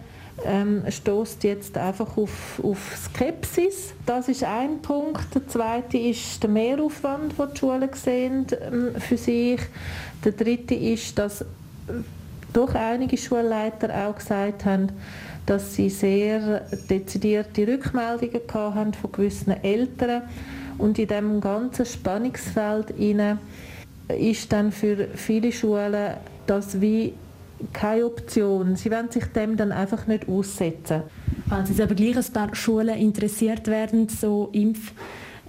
ähm, 0.45 0.83
stößt 0.89 1.43
jetzt 1.43 1.77
einfach 1.77 2.17
auf, 2.17 2.59
auf 2.63 2.97
Skepsis. 3.05 3.93
Das 4.05 4.27
ist 4.27 4.43
ein 4.43 4.81
Punkt. 4.81 5.33
Der 5.35 5.47
zweite 5.47 5.97
ist 5.97 6.41
der 6.41 6.49
Mehraufwand, 6.49 7.37
den 7.37 7.47
die 7.53 7.59
Schulen 7.59 7.89
sehen 7.93 8.47
ähm, 8.61 8.95
für 8.99 9.17
sich. 9.17 9.61
Der 10.23 10.31
dritte 10.31 10.75
ist, 10.75 11.17
dass 11.19 11.45
doch 12.53 12.75
einige 12.75 13.17
Schulleiter 13.17 14.07
auch 14.07 14.15
gesagt 14.15 14.65
haben, 14.65 14.87
dass 15.45 15.75
sie 15.75 15.89
sehr 15.89 16.61
dezidierte 16.89 17.67
Rückmeldungen 17.67 18.41
haben 18.53 18.93
von 18.93 19.11
gewissen 19.11 19.51
Eltern 19.63 20.23
und 20.77 20.97
in 20.97 21.07
diesem 21.07 21.41
ganzen 21.41 21.85
Spannungsfeld 21.85 22.93
ist 24.07 24.51
dann 24.53 24.71
für 24.71 25.07
viele 25.15 25.51
Schulen 25.51 26.13
das 26.45 26.79
wie 26.79 27.13
keine 27.71 28.05
Option. 28.05 28.75
Sie 28.75 28.91
wollen 28.91 29.09
sich 29.09 29.25
dem 29.25 29.55
dann 29.55 29.71
einfach 29.71 30.07
nicht 30.07 30.27
aussetzen. 30.27 31.03
Falls 31.47 31.69
es 31.69 31.79
aber 31.79 31.95
gleich 31.95 32.17
ein 32.17 32.33
paar 32.33 32.53
Schulen 32.55 32.97
interessiert 32.97 33.67
werden, 33.67 34.09
so 34.09 34.49
Impf 34.51 34.91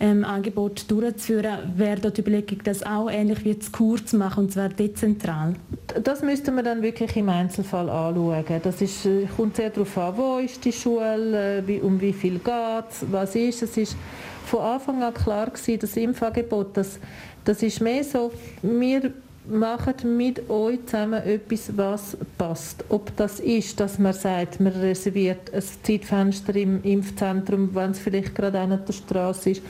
ähm, 0.04 0.22
Angebot 0.22 0.90
durchzuführen, 0.90 1.72
wäre 1.76 1.98
dort 1.98 2.18
Überlegung, 2.18 2.58
das 2.62 2.82
auch 2.82 3.10
ähnlich 3.10 3.42
wie 3.44 3.58
zu 3.58 3.72
Kur 3.72 4.04
zu 4.04 4.18
machen, 4.18 4.44
und 4.44 4.52
zwar 4.52 4.68
dezentral? 4.68 5.54
Das 6.02 6.20
müsste 6.20 6.52
man 6.52 6.62
dann 6.62 6.82
wirklich 6.82 7.16
im 7.16 7.30
Einzelfall 7.30 7.88
anschauen. 7.88 8.44
Das 8.62 8.82
ist, 8.82 9.06
äh, 9.06 9.26
kommt 9.34 9.56
sehr 9.56 9.70
darauf 9.70 9.96
an, 9.96 10.16
wo 10.18 10.38
ist 10.38 10.62
die 10.62 10.72
Schule, 10.72 11.64
äh, 11.66 11.80
um 11.80 11.98
wie 12.02 12.12
viel 12.12 12.38
geht 12.38 12.84
es, 12.90 13.06
was 13.10 13.34
ist. 13.34 13.62
Es 13.62 13.76
ist 13.78 13.96
von 14.44 14.60
Anfang 14.60 15.02
an 15.02 15.14
klar 15.14 15.46
gewesen, 15.46 15.78
das 15.80 15.96
Impfangebot, 15.96 16.76
das, 16.76 16.98
das 17.46 17.62
ist 17.62 17.80
mehr 17.80 18.04
so, 18.04 18.30
wir 18.60 19.10
machen 19.46 20.16
mit 20.16 20.48
euch 20.48 20.78
zusammen 20.86 21.22
etwas, 21.22 21.76
was 21.76 22.16
passt. 22.38 22.84
Ob 22.88 23.14
das 23.16 23.40
ist, 23.40 23.78
dass 23.78 23.98
man 23.98 24.12
sagt, 24.12 24.60
man 24.60 24.72
reserviert 24.72 25.52
ein 25.52 25.62
Zeitfenster 25.82 26.54
im 26.56 26.82
Impfzentrum, 26.82 27.74
wenn 27.74 27.90
es 27.90 27.98
vielleicht 27.98 28.34
gerade 28.34 28.60
an 28.60 28.80
der 28.86 28.92
Straße 28.92 29.50
ist. 29.50 29.62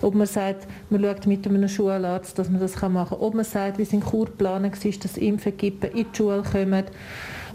Ob 0.00 0.14
man 0.14 0.26
sagt, 0.26 0.66
man 0.90 1.02
schaut 1.02 1.26
mit 1.26 1.46
einem 1.46 1.68
Schularzt, 1.68 2.38
dass 2.38 2.50
man 2.50 2.60
das 2.60 2.80
machen 2.82 3.10
kann. 3.10 3.18
Ob 3.20 3.34
man 3.34 3.44
sagt, 3.44 3.78
wie 3.78 3.82
es 3.82 3.92
in 3.92 4.00
Kur 4.00 4.26
geplant 4.26 4.84
ist, 4.84 5.04
dass 5.04 5.16
Impfequipen 5.16 5.90
in 5.92 6.06
die 6.12 6.16
Schule 6.16 6.42
kommen. 6.42 6.84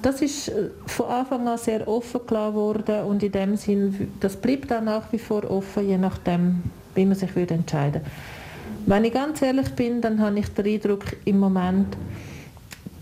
Das 0.02 0.22
ist 0.22 0.50
äh, 0.50 0.70
von 0.86 1.08
Anfang 1.08 1.48
an 1.48 1.58
sehr 1.58 1.88
offen 1.88 2.22
gelassen 2.26 2.56
worden 2.56 3.04
und 3.06 3.24
in 3.24 3.32
dem 3.32 3.56
Sinn, 3.58 4.12
das 4.20 4.36
bleibt 4.36 4.72
auch 4.72 4.82
nach 4.82 5.12
wie 5.12 5.18
vor 5.18 5.44
offen, 5.50 5.88
je 5.88 5.98
nachdem, 5.98 6.64
wie 6.96 7.06
man 7.06 7.16
sich 7.16 7.36
entscheiden 7.36 8.02
würde. 8.02 8.37
Wenn 8.90 9.04
ich 9.04 9.12
ganz 9.12 9.42
ehrlich 9.42 9.70
bin, 9.72 10.00
dann 10.00 10.22
habe 10.22 10.40
ich 10.40 10.48
den 10.48 10.66
Eindruck, 10.66 11.04
im 11.26 11.40
Moment, 11.40 11.98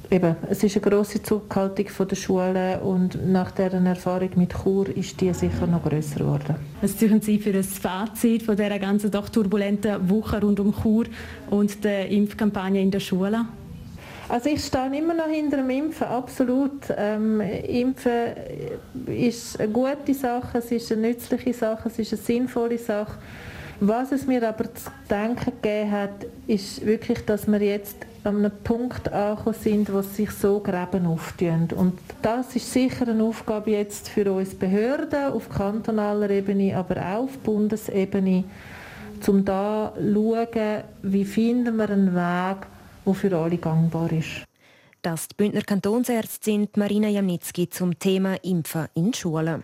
eben, 0.10 0.36
es 0.50 0.64
ist 0.64 0.76
eine 0.78 0.90
grosse 0.90 1.22
Zurückhaltung 1.22 1.90
von 1.90 2.08
der 2.08 2.16
Schulen 2.16 2.80
und 2.80 3.32
nach 3.32 3.52
deren 3.52 3.86
Erfahrung 3.86 4.32
mit 4.34 4.52
Chur 4.52 4.90
ist 4.98 5.22
die 5.22 5.32
sicher 5.32 5.68
noch 5.68 5.84
grösser 5.84 6.22
geworden. 6.22 6.56
Was 6.82 7.00
suchen 7.00 7.22
Sie 7.22 7.38
für 7.38 7.52
ein 7.52 7.64
Fazit 7.64 8.42
von 8.42 8.56
dieser 8.56 8.80
ganzen 8.80 9.12
doch 9.12 9.30
turbulenten 9.30 10.10
Woche 10.10 10.42
rund 10.42 10.60
um 10.60 10.74
Chur 10.74 11.06
und 11.52 11.84
der 11.84 12.10
Impfkampagne 12.10 12.82
in 12.82 12.90
der 12.90 13.00
Schule? 13.00 13.46
Also 14.28 14.50
ich 14.50 14.66
stehe 14.66 14.98
immer 14.98 15.14
noch 15.14 15.30
hinter 15.30 15.58
dem 15.58 15.70
Impfen, 15.70 16.08
absolut. 16.08 16.82
Ähm, 16.98 17.42
Impfen 17.42 18.34
ist 19.06 19.60
eine 19.60 19.72
gute 19.72 20.16
Sache, 20.16 20.58
es 20.58 20.72
ist 20.72 20.92
eine 20.92 21.10
nützliche 21.10 21.54
Sache, 21.54 21.90
es 21.90 22.00
ist 22.00 22.14
eine 22.14 22.22
sinnvolle 22.24 22.80
Sache. 22.80 23.20
Was 23.80 24.12
es 24.12 24.26
mir 24.26 24.48
aber 24.48 24.74
zu 24.74 24.90
denken 25.10 25.52
gegeben 25.62 25.92
hat, 25.92 26.26
ist 26.48 26.86
wirklich, 26.86 27.26
dass 27.26 27.46
wir 27.48 27.62
jetzt 27.62 27.98
an 28.24 28.38
einem 28.38 28.52
Punkt 28.64 29.12
angekommen 29.12 29.56
sind, 29.60 29.94
wo 29.94 30.02
sich 30.02 30.32
so 30.32 30.60
Gräben 30.60 31.06
auftun. 31.06 31.68
Und 31.76 32.00
das 32.22 32.56
ist 32.56 32.72
sicher 32.72 33.08
eine 33.08 33.24
Aufgabe 33.24 33.72
jetzt 33.72 34.10
für 34.10 34.32
uns 34.32 34.56
Behörden 34.56 35.34
auf 35.34 35.50
kantonaler 35.50 36.30
Ebene, 36.30 36.76
aber 36.76 36.98
auch 37.02 37.24
auf 37.24 37.38
Bundesebene, 37.40 38.46
um 39.28 39.46
da 39.46 39.94
zu 39.96 40.14
schauen, 40.14 40.84
wie 41.04 41.26
finden 41.26 41.76
wir 41.76 41.90
einen 41.90 42.16
Weg, 42.16 42.68
der 43.06 43.14
für 43.14 43.38
alle 43.38 43.58
gangbar 43.58 44.12
ist. 44.12 44.46
Das 45.02 45.28
die 45.28 45.36
Bündner 45.36 45.62
Kantonsärztin 45.62 46.70
Marina 46.78 47.10
Jamnitzki 47.10 47.70
zum 47.70 48.00
Thema 48.00 48.38
Impfen 48.44 48.88
in 48.96 49.14
Schulen. 49.14 49.64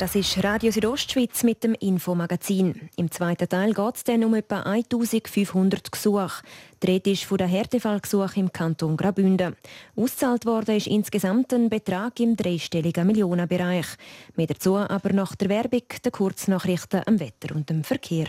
Das 0.00 0.14
ist 0.14 0.42
Radio 0.42 0.72
Südostschweiz 0.72 1.42
mit 1.42 1.62
dem 1.62 1.74
Infomagazin. 1.74 2.88
Im 2.96 3.10
zweiten 3.10 3.46
Teil 3.46 3.74
geht 3.74 3.96
es 3.96 4.02
dann 4.02 4.24
um 4.24 4.32
etwa 4.32 4.62
1500 4.62 5.92
Gesuche. 5.92 6.42
Die 6.82 6.86
Rede 6.86 7.10
ist 7.10 7.24
von 7.24 7.36
den 7.36 7.48
Härtefallgesuchen 7.48 8.44
im 8.44 8.50
Kanton 8.50 8.96
Graubünden. 8.96 9.56
Ausgezahlt 9.96 10.46
worden 10.46 10.76
ist 10.76 10.86
insgesamt 10.86 11.52
ein 11.52 11.68
Betrag 11.68 12.18
im 12.18 12.34
dreistelligen 12.34 13.06
Millionenbereich. 13.06 13.88
Mehr 14.36 14.46
dazu 14.46 14.78
aber 14.78 15.12
nach 15.12 15.36
der 15.36 15.50
Werbung, 15.50 15.84
der 16.02 16.12
Kurznachrichten 16.12 17.02
am 17.04 17.20
Wetter 17.20 17.54
und 17.54 17.68
dem 17.68 17.84
Verkehr. 17.84 18.28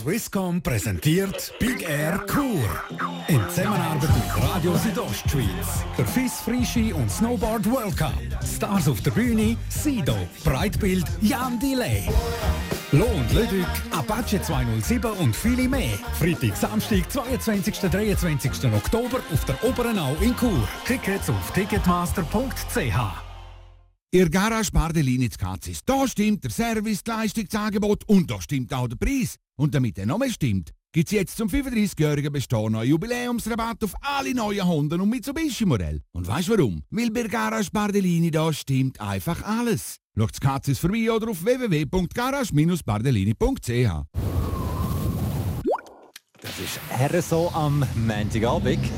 Swisscom 0.00 0.62
präsentiert 0.62 1.52
Big 1.58 1.86
Air 1.86 2.20
Kur. 2.26 2.64
In 3.28 3.42
Zusammenarbeit 3.50 4.08
mit 4.14 4.48
Radio 4.48 4.74
Südostschweiz. 4.78 5.84
Der 5.98 6.06
FIS 6.06 6.40
Frischi 6.40 6.90
und 6.94 7.10
Snowboard 7.10 7.70
World 7.70 7.98
Cup. 7.98 8.14
Stars 8.42 8.88
auf 8.88 9.02
der 9.02 9.10
Bühne, 9.10 9.58
Sido, 9.68 10.16
Breitbild, 10.42 11.04
Jan 11.20 11.60
Delay. 11.60 12.08
Lohn 12.92 13.26
Ludwig, 13.34 13.66
Apache 13.90 14.40
207 14.40 15.10
und 15.18 15.36
viele 15.36 15.68
mehr. 15.68 15.98
Freitag, 16.18 16.56
Samstag, 16.56 17.12
22. 17.12 17.80
23. 17.80 18.72
Oktober 18.72 19.20
auf 19.30 19.44
der 19.44 19.62
Oberen 19.62 19.98
Au 19.98 20.16
in 20.22 20.34
Chur. 20.34 20.66
Tickets 20.86 21.28
auf 21.28 21.52
ticketmaster.ch. 21.52 23.29
Ihr 24.12 24.28
Garage 24.28 24.72
Bardelini 24.72 25.28
Katzis. 25.28 25.84
Da 25.84 26.08
stimmt 26.08 26.42
der 26.42 26.50
Service, 26.50 27.04
das 27.04 27.16
Leistungsangebot 27.16 28.02
und 28.08 28.28
da 28.28 28.40
stimmt 28.40 28.74
auch 28.74 28.88
der 28.88 28.96
Preis. 28.96 29.36
Und 29.56 29.72
damit 29.72 29.98
er 29.98 30.06
noch 30.06 30.18
mehr 30.18 30.30
stimmt, 30.30 30.72
gibt 30.90 31.06
es 31.06 31.12
jetzt 31.12 31.36
zum 31.36 31.48
35-jährigen 31.48 32.32
Bestehen 32.32 32.72
noch 32.72 32.82
Jubiläumsrabatt 32.82 33.84
auf 33.84 33.94
alle 34.00 34.34
neuen 34.34 34.66
Honda 34.66 34.96
und 34.96 35.10
Mitsubishi-Modelle. 35.10 36.00
Und 36.10 36.26
weißt 36.26 36.48
warum? 36.48 36.82
Weil 36.90 37.12
bei 37.12 37.22
Garage 37.22 37.70
Bardelini 37.70 38.32
da 38.32 38.52
stimmt 38.52 39.00
einfach 39.00 39.44
alles. 39.44 39.98
Schaut 40.18 40.32
das 40.32 40.40
Katzis 40.40 40.80
vorbei 40.80 41.12
oder 41.12 41.30
auf 41.30 41.44
www.garage-bardelini.ch 41.44 44.02
Das 46.40 46.58
ist 46.58 46.80
RSO 46.98 47.52
am 47.54 47.86
Montagabend. 47.94 48.90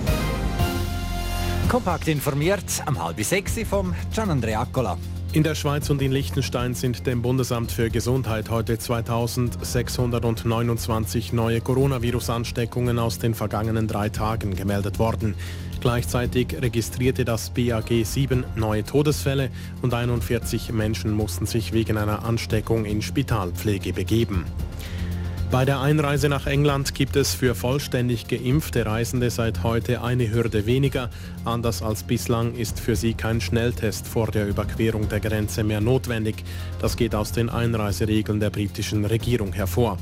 Kompakt 1.73 2.07
informiert 2.07 2.83
am 2.85 3.02
halb 3.02 3.19
sechs 3.25 3.59
vom 3.67 3.95
Gian 4.14 4.29
Andrea 4.29 4.61
Accola. 4.61 4.99
In 5.33 5.43
der 5.43 5.55
Schweiz 5.55 5.88
und 5.88 6.02
in 6.02 6.12
Liechtenstein 6.12 6.75
sind 6.75 7.07
dem 7.07 7.23
Bundesamt 7.23 7.73
für 7.73 7.88
Gesundheit 7.88 8.50
heute 8.50 8.79
2629 8.79 11.33
neue 11.33 11.62
Coronavirus-Ansteckungen 11.62 12.99
aus 12.99 13.21
den 13.21 13.35
vergangenen 13.35 13.88
drei 13.88 14.11
Tagen 14.11 14.55
gemeldet 14.55 14.99
worden. 14.99 15.35
Gleichzeitig 15.81 16.55
registrierte 16.61 17.25
das 17.25 17.49
BAG 17.49 18.05
sieben 18.05 18.45
neue 18.55 18.85
Todesfälle 18.85 19.49
und 19.81 19.95
41 19.95 20.73
Menschen 20.73 21.12
mussten 21.12 21.47
sich 21.47 21.73
wegen 21.73 21.97
einer 21.97 22.26
Ansteckung 22.26 22.85
in 22.85 23.00
Spitalpflege 23.00 23.95
begeben. 23.95 24.45
Bei 25.52 25.66
der 25.66 25.82
Einreise 25.82 26.30
nach 26.30 26.47
England 26.47 26.94
gibt 26.94 27.14
es 27.14 27.35
für 27.35 27.54
vollständig 27.54 28.26
geimpfte 28.26 28.87
Reisende 28.87 29.28
seit 29.28 29.62
heute 29.62 30.00
eine 30.00 30.32
Hürde 30.32 30.64
weniger. 30.64 31.11
Anders 31.44 31.82
als 31.82 32.04
bislang 32.04 32.54
ist 32.54 32.80
für 32.80 32.97
sie 32.97 33.12
kein 33.12 33.38
Schnelltest 33.42 34.09
vor 34.09 34.30
der 34.30 34.49
Überquerung 34.49 35.11
der 35.11 35.21
Grenze 35.21 35.62
mehr 35.62 35.82
notwendig. 35.82 36.37
Das 36.80 36.97
geht 36.97 37.14
aus 37.14 37.32
den 37.32 37.50
Einreiseregeln 37.50 38.40
der 38.40 38.49
britischen 38.49 39.04
Regierung 39.04 39.52
hervor. 39.52 39.99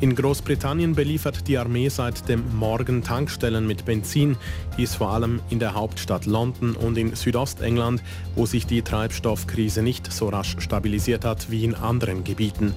In 0.00 0.14
Großbritannien 0.14 0.94
beliefert 0.94 1.48
die 1.48 1.58
Armee 1.58 1.88
seit 1.88 2.28
dem 2.28 2.56
Morgen 2.56 3.02
Tankstellen 3.02 3.66
mit 3.66 3.84
Benzin, 3.84 4.36
dies 4.76 4.94
vor 4.94 5.10
allem 5.10 5.40
in 5.50 5.58
der 5.58 5.74
Hauptstadt 5.74 6.24
London 6.24 6.74
und 6.74 6.96
in 6.96 7.16
Südostengland, 7.16 8.00
wo 8.36 8.46
sich 8.46 8.64
die 8.64 8.82
Treibstoffkrise 8.82 9.82
nicht 9.82 10.12
so 10.12 10.28
rasch 10.28 10.54
stabilisiert 10.60 11.24
hat 11.24 11.50
wie 11.50 11.64
in 11.64 11.74
anderen 11.74 12.22
Gebieten. 12.22 12.74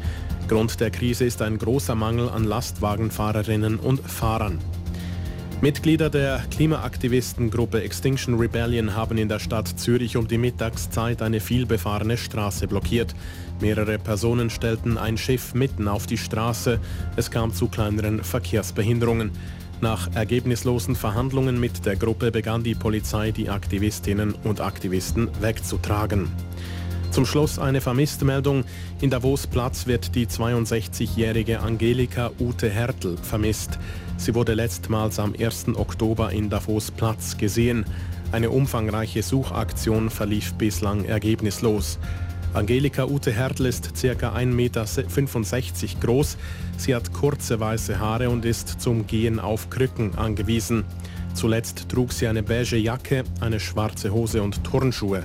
Grund 0.48 0.80
der 0.80 0.90
Krise 0.90 1.25
ist 1.25 1.44
ein 1.44 1.60
großer 1.60 1.94
Mangel 1.94 2.28
an 2.28 2.44
Lastwagenfahrerinnen 2.44 3.78
und 3.78 4.01
Fahrern. 4.01 4.58
Mitglieder 5.62 6.10
der 6.10 6.44
Klimaaktivistengruppe 6.50 7.84
Extinction 7.84 8.34
Rebellion 8.34 8.96
haben 8.96 9.20
in 9.20 9.30
der 9.30 9.38
Stadt 9.38 9.68
Zürich 9.68 10.18
um 10.18 10.28
die 10.28 10.40
Mittagszeit 10.40 11.22
eine 11.22 11.40
vielbefahrene 11.40 12.18
Straße 12.18 12.68
blockiert. 12.68 13.13
Mehrere 13.62 14.00
Personen 14.00 14.50
stellten 14.50 14.98
ein 14.98 15.18
Schiff 15.18 15.53
mitten 15.53 15.88
auf 15.88 16.08
die 16.08 16.18
Straße. 16.18 16.80
Es 17.15 17.30
kam 17.30 17.53
zu 17.53 17.68
kleineren 17.68 18.24
Verkehrsbehinderungen. 18.24 19.32
Nach 19.82 20.13
ergebnislosen 20.15 20.96
Verhandlungen 20.96 21.60
mit 21.60 21.86
der 21.86 21.96
Gruppe 21.96 22.32
begann 22.32 22.63
die 22.63 22.75
Polizei, 22.75 23.32
die 23.32 23.50
Aktivistinnen 23.50 24.34
und 24.44 24.62
Aktivisten 24.62 25.30
wegzutragen. 25.41 26.27
Zum 27.12 27.25
Schluss 27.25 27.60
eine 27.60 27.82
Vermisstmeldung. 27.82 28.63
In 29.01 29.10
Davos 29.10 29.46
Platz 29.46 29.86
wird 29.86 30.15
die 30.15 30.27
62-jährige 30.27 31.60
Angelika 31.60 32.32
Ute 32.39 32.70
Hertel 32.70 33.18
vermisst. 33.18 33.77
Sie 34.18 34.34
wurde 34.34 34.53
letztmals 34.53 35.20
am 35.20 35.34
1. 35.38 35.75
Oktober 35.75 36.32
in 36.32 36.50
Davos 36.50 36.89
Platz 36.89 37.38
gesehen. 37.38 37.86
Eine 38.32 38.50
umfangreiche 38.50 39.24
Suchaktion 39.24 40.10
verlief 40.10 40.53
bislang 40.53 41.06
ergebnislos. 41.06 42.00
Angelika 42.53 43.05
Ute 43.05 43.31
Hertel 43.31 43.67
ist 43.67 43.93
ca. 43.93 44.36
1,65 44.36 44.46
Meter 44.46 44.86
groß. 46.01 46.38
Sie 46.75 46.93
hat 46.93 47.13
kurze 47.13 47.62
weiße 47.62 47.98
Haare 47.98 48.29
und 48.29 48.43
ist 48.43 48.81
zum 48.81 49.08
Gehen 49.08 49.39
auf 49.39 49.70
Krücken 49.70 50.15
angewiesen. 50.15 50.84
Zuletzt 51.34 51.88
trug 51.88 52.12
sie 52.12 52.27
eine 52.27 52.43
beige 52.43 52.75
Jacke, 52.75 53.24
eine 53.39 53.62
schwarze 53.62 54.12
Hose 54.12 54.43
und 54.43 54.65
Turnschuhe. 54.65 55.24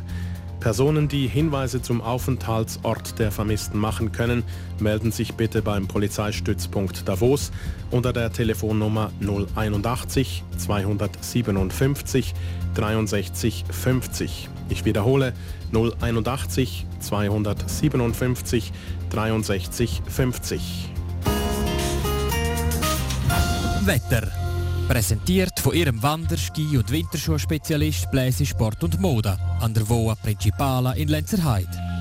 Personen, 0.61 1.09
die 1.09 1.26
Hinweise 1.26 1.83
zum 1.83 2.00
Aufenthaltsort 2.00 3.18
der 3.18 3.33
Vermissten 3.33 3.78
machen 3.78 4.12
können, 4.12 4.45
melden 4.78 5.11
sich 5.11 5.35
bitte 5.35 5.62
beim 5.62 5.88
Polizeistützpunkt 5.88 7.09
Davos 7.09 7.50
unter 7.90 8.12
der 8.12 8.33
Telefonnummer 8.33 9.11
081 9.21 10.45
257 10.59 12.35
63 12.75 13.64
50. 13.68 14.49
Ich 14.69 14.85
wiederhole 14.85 15.33
081 15.73 16.87
257 17.01 18.73
63 19.11 20.03
50. 20.07 20.91
Wetter 23.85 24.29
Präsentiert 24.89 25.59
von 25.59 25.75
ihrem 25.75 26.01
Wander-, 26.01 26.37
Ski- 26.37 26.77
und 26.77 26.91
Winterschuhspezialist 26.93 28.09
Bläse 28.13 28.47
Sport 28.47 28.85
und 28.85 29.01
Mode 29.01 29.37
an 29.61 29.75
der 29.75 29.89
Voa 29.89 30.15
Principala 30.15 30.93
in 30.93 31.09
Lenzerheide. 31.09 31.96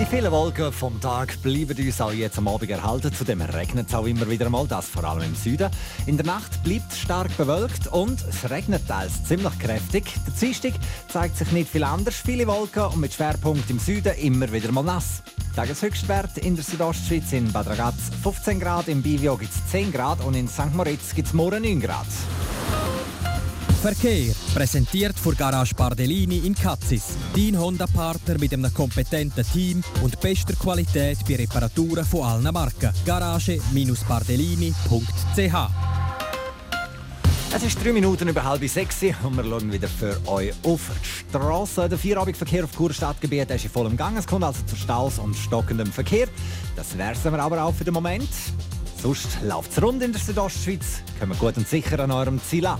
Die 0.00 0.06
vielen 0.06 0.32
Wolken 0.32 0.72
vom 0.72 1.00
Tag 1.00 1.40
bleiben 1.40 1.78
uns 1.78 2.00
auch 2.00 2.12
jetzt 2.12 2.36
am 2.38 2.48
Abend 2.48 2.68
erhalten. 2.68 3.14
Zudem 3.14 3.40
regnet 3.40 3.88
es 3.88 3.94
auch 3.94 4.06
immer 4.06 4.28
wieder 4.28 4.50
mal, 4.50 4.66
das 4.66 4.88
vor 4.88 5.04
allem 5.04 5.22
im 5.22 5.36
Süden. 5.36 5.70
In 6.06 6.16
der 6.16 6.26
Nacht 6.26 6.64
bleibt 6.64 6.90
es 6.90 6.98
stark 6.98 7.34
bewölkt 7.36 7.86
und 7.86 8.20
es 8.28 8.50
regnet 8.50 8.88
teils 8.88 9.22
ziemlich 9.22 9.56
kräftig. 9.60 10.12
Der 10.26 10.34
Dienstag 10.34 10.72
zeigt 11.06 11.36
sich 11.36 11.52
nicht 11.52 11.70
viel 11.70 11.84
anders. 11.84 12.16
Viele 12.16 12.48
Wolken 12.48 12.86
und 12.86 12.96
mit 12.96 13.14
Schwerpunkt 13.14 13.70
im 13.70 13.78
Süden 13.78 14.14
immer 14.16 14.52
wieder 14.52 14.72
mal 14.72 14.82
nass. 14.82 15.22
Tageshöchstwert 15.54 16.38
in 16.38 16.56
der 16.56 16.64
Südostschweiz 16.64 17.32
in 17.32 17.52
Bad 17.52 17.68
Ragaz 17.68 17.94
15 18.24 18.58
Grad, 18.58 18.88
im 18.88 19.00
Bivio 19.00 19.36
gibt 19.36 19.52
es 19.54 19.70
10 19.70 19.92
Grad 19.92 20.24
und 20.24 20.34
in 20.34 20.48
St. 20.48 20.74
Moritz 20.74 21.14
gibt 21.14 21.28
es 21.28 21.34
morgen 21.34 21.62
9 21.62 21.80
Grad. 21.80 22.06
Verkehr 23.84 24.32
präsentiert 24.54 25.18
vor 25.18 25.34
Garage 25.34 25.74
Bardellini 25.74 26.38
in 26.38 26.54
Katzis. 26.54 27.18
Dein 27.36 27.58
Honda-Partner 27.58 28.38
mit 28.38 28.54
einem 28.54 28.72
kompetenten 28.72 29.44
Team 29.52 29.84
und 30.02 30.18
bester 30.22 30.54
Qualität 30.54 31.18
bei 31.28 31.36
Reparaturen 31.36 32.06
von 32.06 32.22
allen 32.22 32.50
Marken. 32.50 32.94
Garage-bardellini.ch 33.04 35.68
es 37.54 37.62
ist 37.62 37.84
drei 37.84 37.92
Minuten 37.92 38.26
über 38.26 38.42
halb 38.42 38.66
sechs 38.66 39.02
und 39.22 39.36
wir 39.36 39.44
schauen 39.44 39.70
wieder 39.70 39.86
für 39.86 40.18
euch 40.28 40.54
auf 40.62 40.90
die 41.02 41.08
Straße. 41.28 41.86
Der 41.86 41.98
Feierabendverkehr 41.98 42.64
auf 42.64 42.74
Kurstadtgebiet 42.74 43.50
ist 43.50 43.64
in 43.64 43.70
vollem 43.70 43.98
Gang. 43.98 44.16
Es 44.16 44.26
kommt 44.26 44.44
also 44.44 44.62
zu 44.64 44.76
Staus 44.76 45.18
und 45.18 45.36
stockendem 45.36 45.92
Verkehr. 45.92 46.28
Das 46.74 46.96
wäre 46.96 47.12
es 47.12 47.26
aber 47.26 47.62
auch 47.62 47.74
für 47.74 47.84
den 47.84 47.92
Moment. 47.92 48.30
Sonst 49.00 49.28
läuft 49.42 49.72
es 49.72 49.82
rund 49.82 50.02
in 50.02 50.12
der 50.12 50.22
Südostschweiz. 50.22 51.02
Kommen 51.20 51.32
wir 51.32 51.38
gut 51.38 51.58
und 51.58 51.68
sicher 51.68 52.00
an 52.00 52.10
eurem 52.10 52.40
Ziel 52.42 52.66
an. 52.66 52.78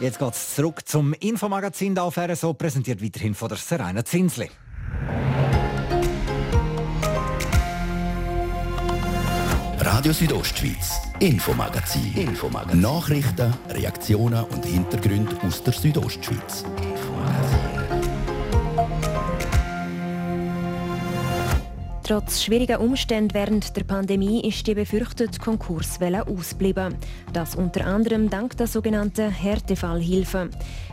Jetzt 0.00 0.20
geht 0.20 0.32
es 0.32 0.54
zurück 0.54 0.86
zum 0.86 1.12
Infomagazin 1.14 1.96
da 1.96 2.02
auf 2.02 2.16
RSO, 2.18 2.54
präsentiert 2.54 3.02
weiterhin 3.02 3.34
von 3.34 3.48
der 3.48 3.58
Serena 3.58 4.04
Zinsli. 4.04 4.48
Radio 9.80 10.12
Südostschweiz, 10.12 11.00
Infomagazin. 11.18 12.14
Infomagazin. 12.14 12.80
Nachrichten, 12.80 13.52
Reaktionen 13.70 14.44
und 14.44 14.64
Hintergründe 14.64 15.36
aus 15.44 15.64
der 15.64 15.72
Südostschweiz. 15.72 16.64
Trotz 22.08 22.42
schwieriger 22.42 22.80
Umstände 22.80 23.34
während 23.34 23.76
der 23.76 23.84
Pandemie 23.84 24.40
ist 24.40 24.66
die 24.66 24.72
befürchtete 24.72 25.38
Konkurswelle 25.38 26.26
ausgeblieben. 26.26 26.94
Das 27.34 27.54
unter 27.54 27.86
anderem 27.86 28.30
dank 28.30 28.56
der 28.56 28.66
sogenannten 28.66 29.30
Härtefallhilfe. 29.30 30.48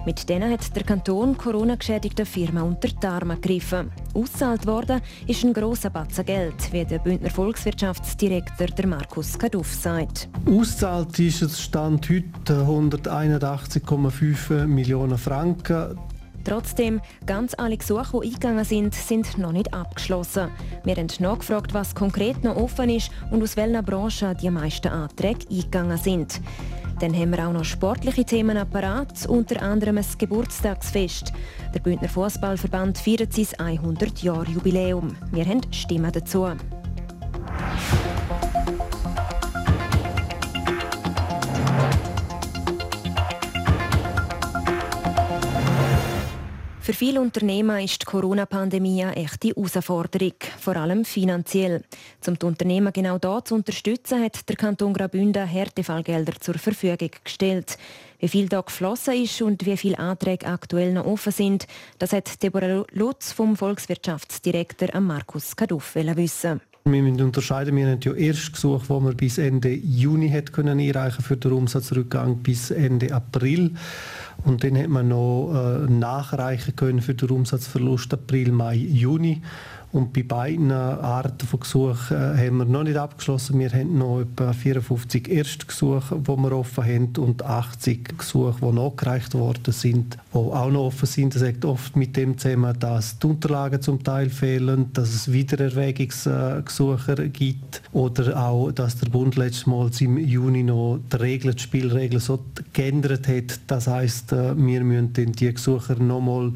Mit 0.06 0.28
denen 0.28 0.52
hat 0.52 0.76
der 0.76 0.84
Kanton 0.84 1.38
Corona-geschädigte 1.38 2.26
Firma 2.26 2.64
unter 2.64 2.90
die 2.90 3.08
Arme 3.08 3.36
gegriffen. 3.36 3.94
Auszahlt 4.14 4.68
worden 4.68 5.00
ist 5.26 5.46
ein 5.46 5.54
grosser 5.54 5.90
Batzen 5.90 6.26
Geld, 6.26 6.74
wie 6.74 6.84
der 6.84 7.00
Bündner 7.00 7.30
Volkswirtschaftsdirektor 7.30 8.68
der 8.68 8.88
Markus 8.88 9.40
Kaduff 9.40 9.74
sagt. 9.74 10.28
Auszahlt 10.46 11.18
ist 11.18 11.42
es 11.42 11.62
Stand 11.62 12.10
heute 12.10 12.66
181,5 12.66 14.68
Millionen 14.68 15.18
Franken. 15.18 15.98
Trotzdem, 16.46 17.02
ganz 17.26 17.56
alle 17.58 17.76
Gesuche, 17.76 18.20
die 18.22 18.28
eingegangen 18.28 18.64
sind, 18.64 18.94
sind 18.94 19.38
noch 19.38 19.52
nicht 19.52 19.74
abgeschlossen. 19.74 20.50
Wir 20.84 20.96
haben 20.96 21.08
nachgefragt, 21.20 21.74
was 21.74 21.96
konkret 21.96 22.44
noch 22.44 22.56
offen 22.56 22.90
ist 22.90 23.10
und 23.32 23.42
aus 23.42 23.58
welcher 23.58 23.82
Branche 23.82 24.36
die 24.40 24.52
meisten 24.52 24.90
Anträge 24.90 25.48
eingegangen 25.50 25.98
sind. 25.98 26.40
Dann 27.00 27.14
haben 27.14 27.32
wir 27.32 27.48
auch 27.48 27.52
noch 27.52 27.66
sportliche 27.66 28.24
Themen 28.24 28.58
apparat, 28.58 29.26
unter 29.28 29.62
anderem 29.62 29.98
ein 29.98 30.06
Geburtstagsfest. 30.18 31.34
Der 31.74 31.80
Bündner 31.80 32.08
Fußballverband 32.08 33.00
feiert 33.00 33.34
sein 33.34 33.80
100-Jahr-Jubiläum. 33.80 35.18
Wir 35.32 35.46
haben 35.46 35.62
Stimmen 35.74 36.12
dazu. 36.12 36.48
Für 46.86 46.94
viele 46.94 47.20
Unternehmen 47.20 47.84
ist 47.84 48.04
die 48.04 48.06
Corona-Pandemie 48.06 49.04
eine 49.04 49.16
echte 49.16 49.48
Herausforderung, 49.48 50.36
vor 50.60 50.76
allem 50.76 51.04
finanziell. 51.04 51.82
Um 52.28 52.38
die 52.38 52.46
Unternehmen 52.46 52.94
genau 52.94 53.18
da 53.18 53.44
zu 53.44 53.56
unterstützen, 53.56 54.24
hat 54.24 54.48
der 54.48 54.56
Kanton 54.56 54.94
Graubünden 54.94 55.48
Härtefallgelder 55.48 56.40
zur 56.40 56.60
Verfügung 56.60 57.10
gestellt. 57.24 57.80
Wie 58.20 58.28
viel 58.28 58.48
da 58.50 58.62
geflossen 58.62 59.16
ist 59.16 59.42
und 59.42 59.66
wie 59.66 59.78
viele 59.78 59.98
Anträge 59.98 60.46
aktuell 60.46 60.94
noch 60.94 61.08
offen 61.08 61.32
sind, 61.32 61.66
das 61.98 62.14
hat 62.14 62.44
Deborah 62.44 62.86
Lutz 62.92 63.32
vom 63.32 63.56
Volkswirtschaftsdirektor 63.56 65.02
Markus 65.02 65.56
Kaduff 65.56 65.96
wissen. 65.96 66.62
Wir 66.88 67.26
unterscheiden, 67.26 67.76
wir 67.76 67.88
haben 67.88 68.00
ja 68.00 68.14
erst 68.14 68.54
gesucht, 68.54 68.92
wo 68.92 69.00
wir 69.00 69.16
bis 69.16 69.40
Ende 69.40 69.74
Juni 69.74 70.30
hätte 70.30 70.52
können 70.52 70.80
einreichen 70.80 71.24
für 71.24 71.36
den 71.36 71.54
Umsatzrückgang 71.54 72.44
bis 72.44 72.70
Ende 72.70 73.12
April. 73.12 73.72
Und 74.44 74.64
dann 74.64 74.78
hat 74.78 74.90
man 74.90 75.08
noch 75.08 75.52
äh, 75.56 75.92
nachreichen 75.92 76.76
können 76.76 77.02
für 77.02 77.16
den 77.16 77.32
Umsatzverlust 77.32 78.14
April, 78.14 78.52
Mai, 78.52 78.76
Juni. 78.76 79.42
Und 79.96 80.12
bei 80.12 80.24
beiden 80.24 80.74
Arten 80.74 81.48
von 81.48 81.62
Gesuchen 81.62 82.18
äh, 82.18 82.48
haben 82.48 82.58
wir 82.58 82.66
noch 82.66 82.84
nicht 82.84 82.98
abgeschlossen. 82.98 83.58
Wir 83.60 83.70
haben 83.72 83.98
noch 83.98 84.20
etwa 84.20 84.52
54 84.52 85.30
Erstgesuche, 85.30 86.18
die 86.18 86.36
wir 86.36 86.52
offen 86.52 86.84
haben 86.84 87.14
und 87.18 87.46
80 87.46 88.18
Gesuche, 88.18 88.58
die 88.60 88.74
nachgereicht 88.74 89.36
worden 89.36 89.72
sind, 89.72 90.18
die 90.34 90.38
auch 90.38 90.70
noch 90.70 90.88
offen 90.88 91.06
sind. 91.06 91.34
Das 91.34 91.44
hängt 91.44 91.64
oft 91.64 91.96
mit 91.96 92.18
dem 92.18 92.38
zusammen, 92.38 92.78
dass 92.78 93.20
die 93.20 93.28
Unterlagen 93.28 93.82
zum 93.82 94.04
Teil 94.04 94.30
fehlen, 94.30 94.92
dass 94.92 95.16
es 95.16 95.32
Wiedererwägungsgesuche 95.32 97.30
gibt 97.30 97.82
oder 97.94 98.38
auch, 98.38 98.74
dass 98.74 98.98
der 98.98 99.10
Bund 99.10 99.38
letztes 99.38 99.66
Mal 99.66 99.90
im 100.02 100.18
Juni 100.18 100.64
noch 100.64 101.00
die 101.10 101.16
Regeln, 101.16 101.56
die 101.56 101.64
Spielregeln 101.64 102.20
so 102.20 102.44
geändert 102.74 103.30
hat. 103.30 103.62
Das 103.68 103.88
heißt, 103.88 104.34
äh, 104.34 104.58
wir 104.58 104.84
müssen 104.84 105.14
die 105.14 105.54
Gesuche 105.54 105.94
nochmal 105.94 106.52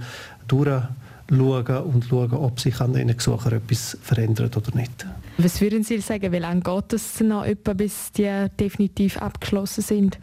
durchschauen 1.30 1.84
und 1.84 2.06
schauen, 2.06 2.34
ob 2.34 2.60
sich 2.60 2.80
an 2.82 2.94
diesen 2.94 3.16
Gesuchen 3.16 3.54
etwas 3.54 3.98
verändert 4.02 4.58
oder 4.58 4.76
nicht. 4.76 5.06
Was 5.38 5.62
würden 5.62 5.84
Sie 5.84 6.00
sagen, 6.00 6.32
wie 6.32 6.40
lange 6.40 6.62
geht 6.62 6.94
es 6.94 7.20
noch, 7.22 7.46
bis 7.76 8.12
die 8.12 8.48
definitiv 8.60 9.18
abgeschlossen 9.18 9.82
sind? 9.82 10.20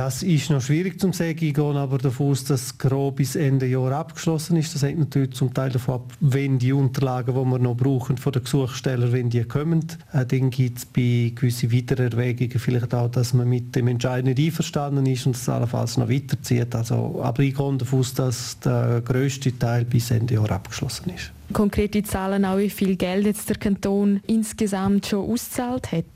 Das 0.00 0.22
ist 0.22 0.48
noch 0.48 0.62
schwierig 0.62 0.98
zu 0.98 1.12
sagen. 1.12 1.36
Ich 1.42 1.52
gehe 1.52 1.62
aber 1.62 1.98
davon 1.98 2.30
aus, 2.30 2.44
dass 2.44 2.78
grob 2.78 3.16
bis 3.16 3.36
Ende 3.36 3.66
Jahr 3.66 3.92
abgeschlossen 3.92 4.56
ist. 4.56 4.74
Das 4.74 4.82
hängt 4.82 4.98
natürlich 4.98 5.34
zum 5.34 5.52
Teil 5.52 5.68
davon 5.68 5.96
ab, 5.96 6.14
wenn 6.20 6.58
die 6.58 6.72
Unterlagen, 6.72 7.34
die 7.34 7.50
wir 7.50 7.58
noch 7.58 7.76
brauchen 7.76 8.16
von 8.16 8.32
den 8.32 8.42
Gesuchstellern, 8.42 9.12
wenn 9.12 9.28
die 9.28 9.44
kommen. 9.44 9.84
Äh, 10.14 10.24
dann 10.24 10.48
gibt 10.48 10.78
es 10.78 10.86
bei 10.86 11.32
gewissen 11.34 11.70
Weitererwägungen 11.70 12.58
vielleicht 12.58 12.94
auch, 12.94 13.10
dass 13.10 13.34
man 13.34 13.46
mit 13.46 13.76
dem 13.76 13.88
Entscheid 13.88 14.24
nicht 14.24 14.38
einverstanden 14.38 15.04
ist 15.04 15.26
und 15.26 15.36
es 15.36 15.46
allenfalls 15.50 15.98
noch 15.98 16.08
weiterzieht. 16.08 16.74
Also, 16.74 17.20
aber 17.22 17.42
ich 17.42 17.54
gehe 17.54 17.76
davon 17.76 17.98
aus, 17.98 18.14
dass 18.14 18.58
der 18.60 19.02
grösste 19.02 19.58
Teil 19.58 19.84
bis 19.84 20.10
Ende 20.10 20.32
Jahr 20.32 20.50
abgeschlossen 20.50 21.12
ist. 21.14 21.30
Konkrete 21.52 22.02
Zahlen 22.04 22.46
auch, 22.46 22.56
wie 22.56 22.70
viel 22.70 22.96
Geld 22.96 23.26
jetzt 23.26 23.50
der 23.50 23.58
Kanton 23.58 24.22
insgesamt 24.26 25.08
schon 25.08 25.30
ausgezahlt 25.30 25.92
hat? 25.92 26.06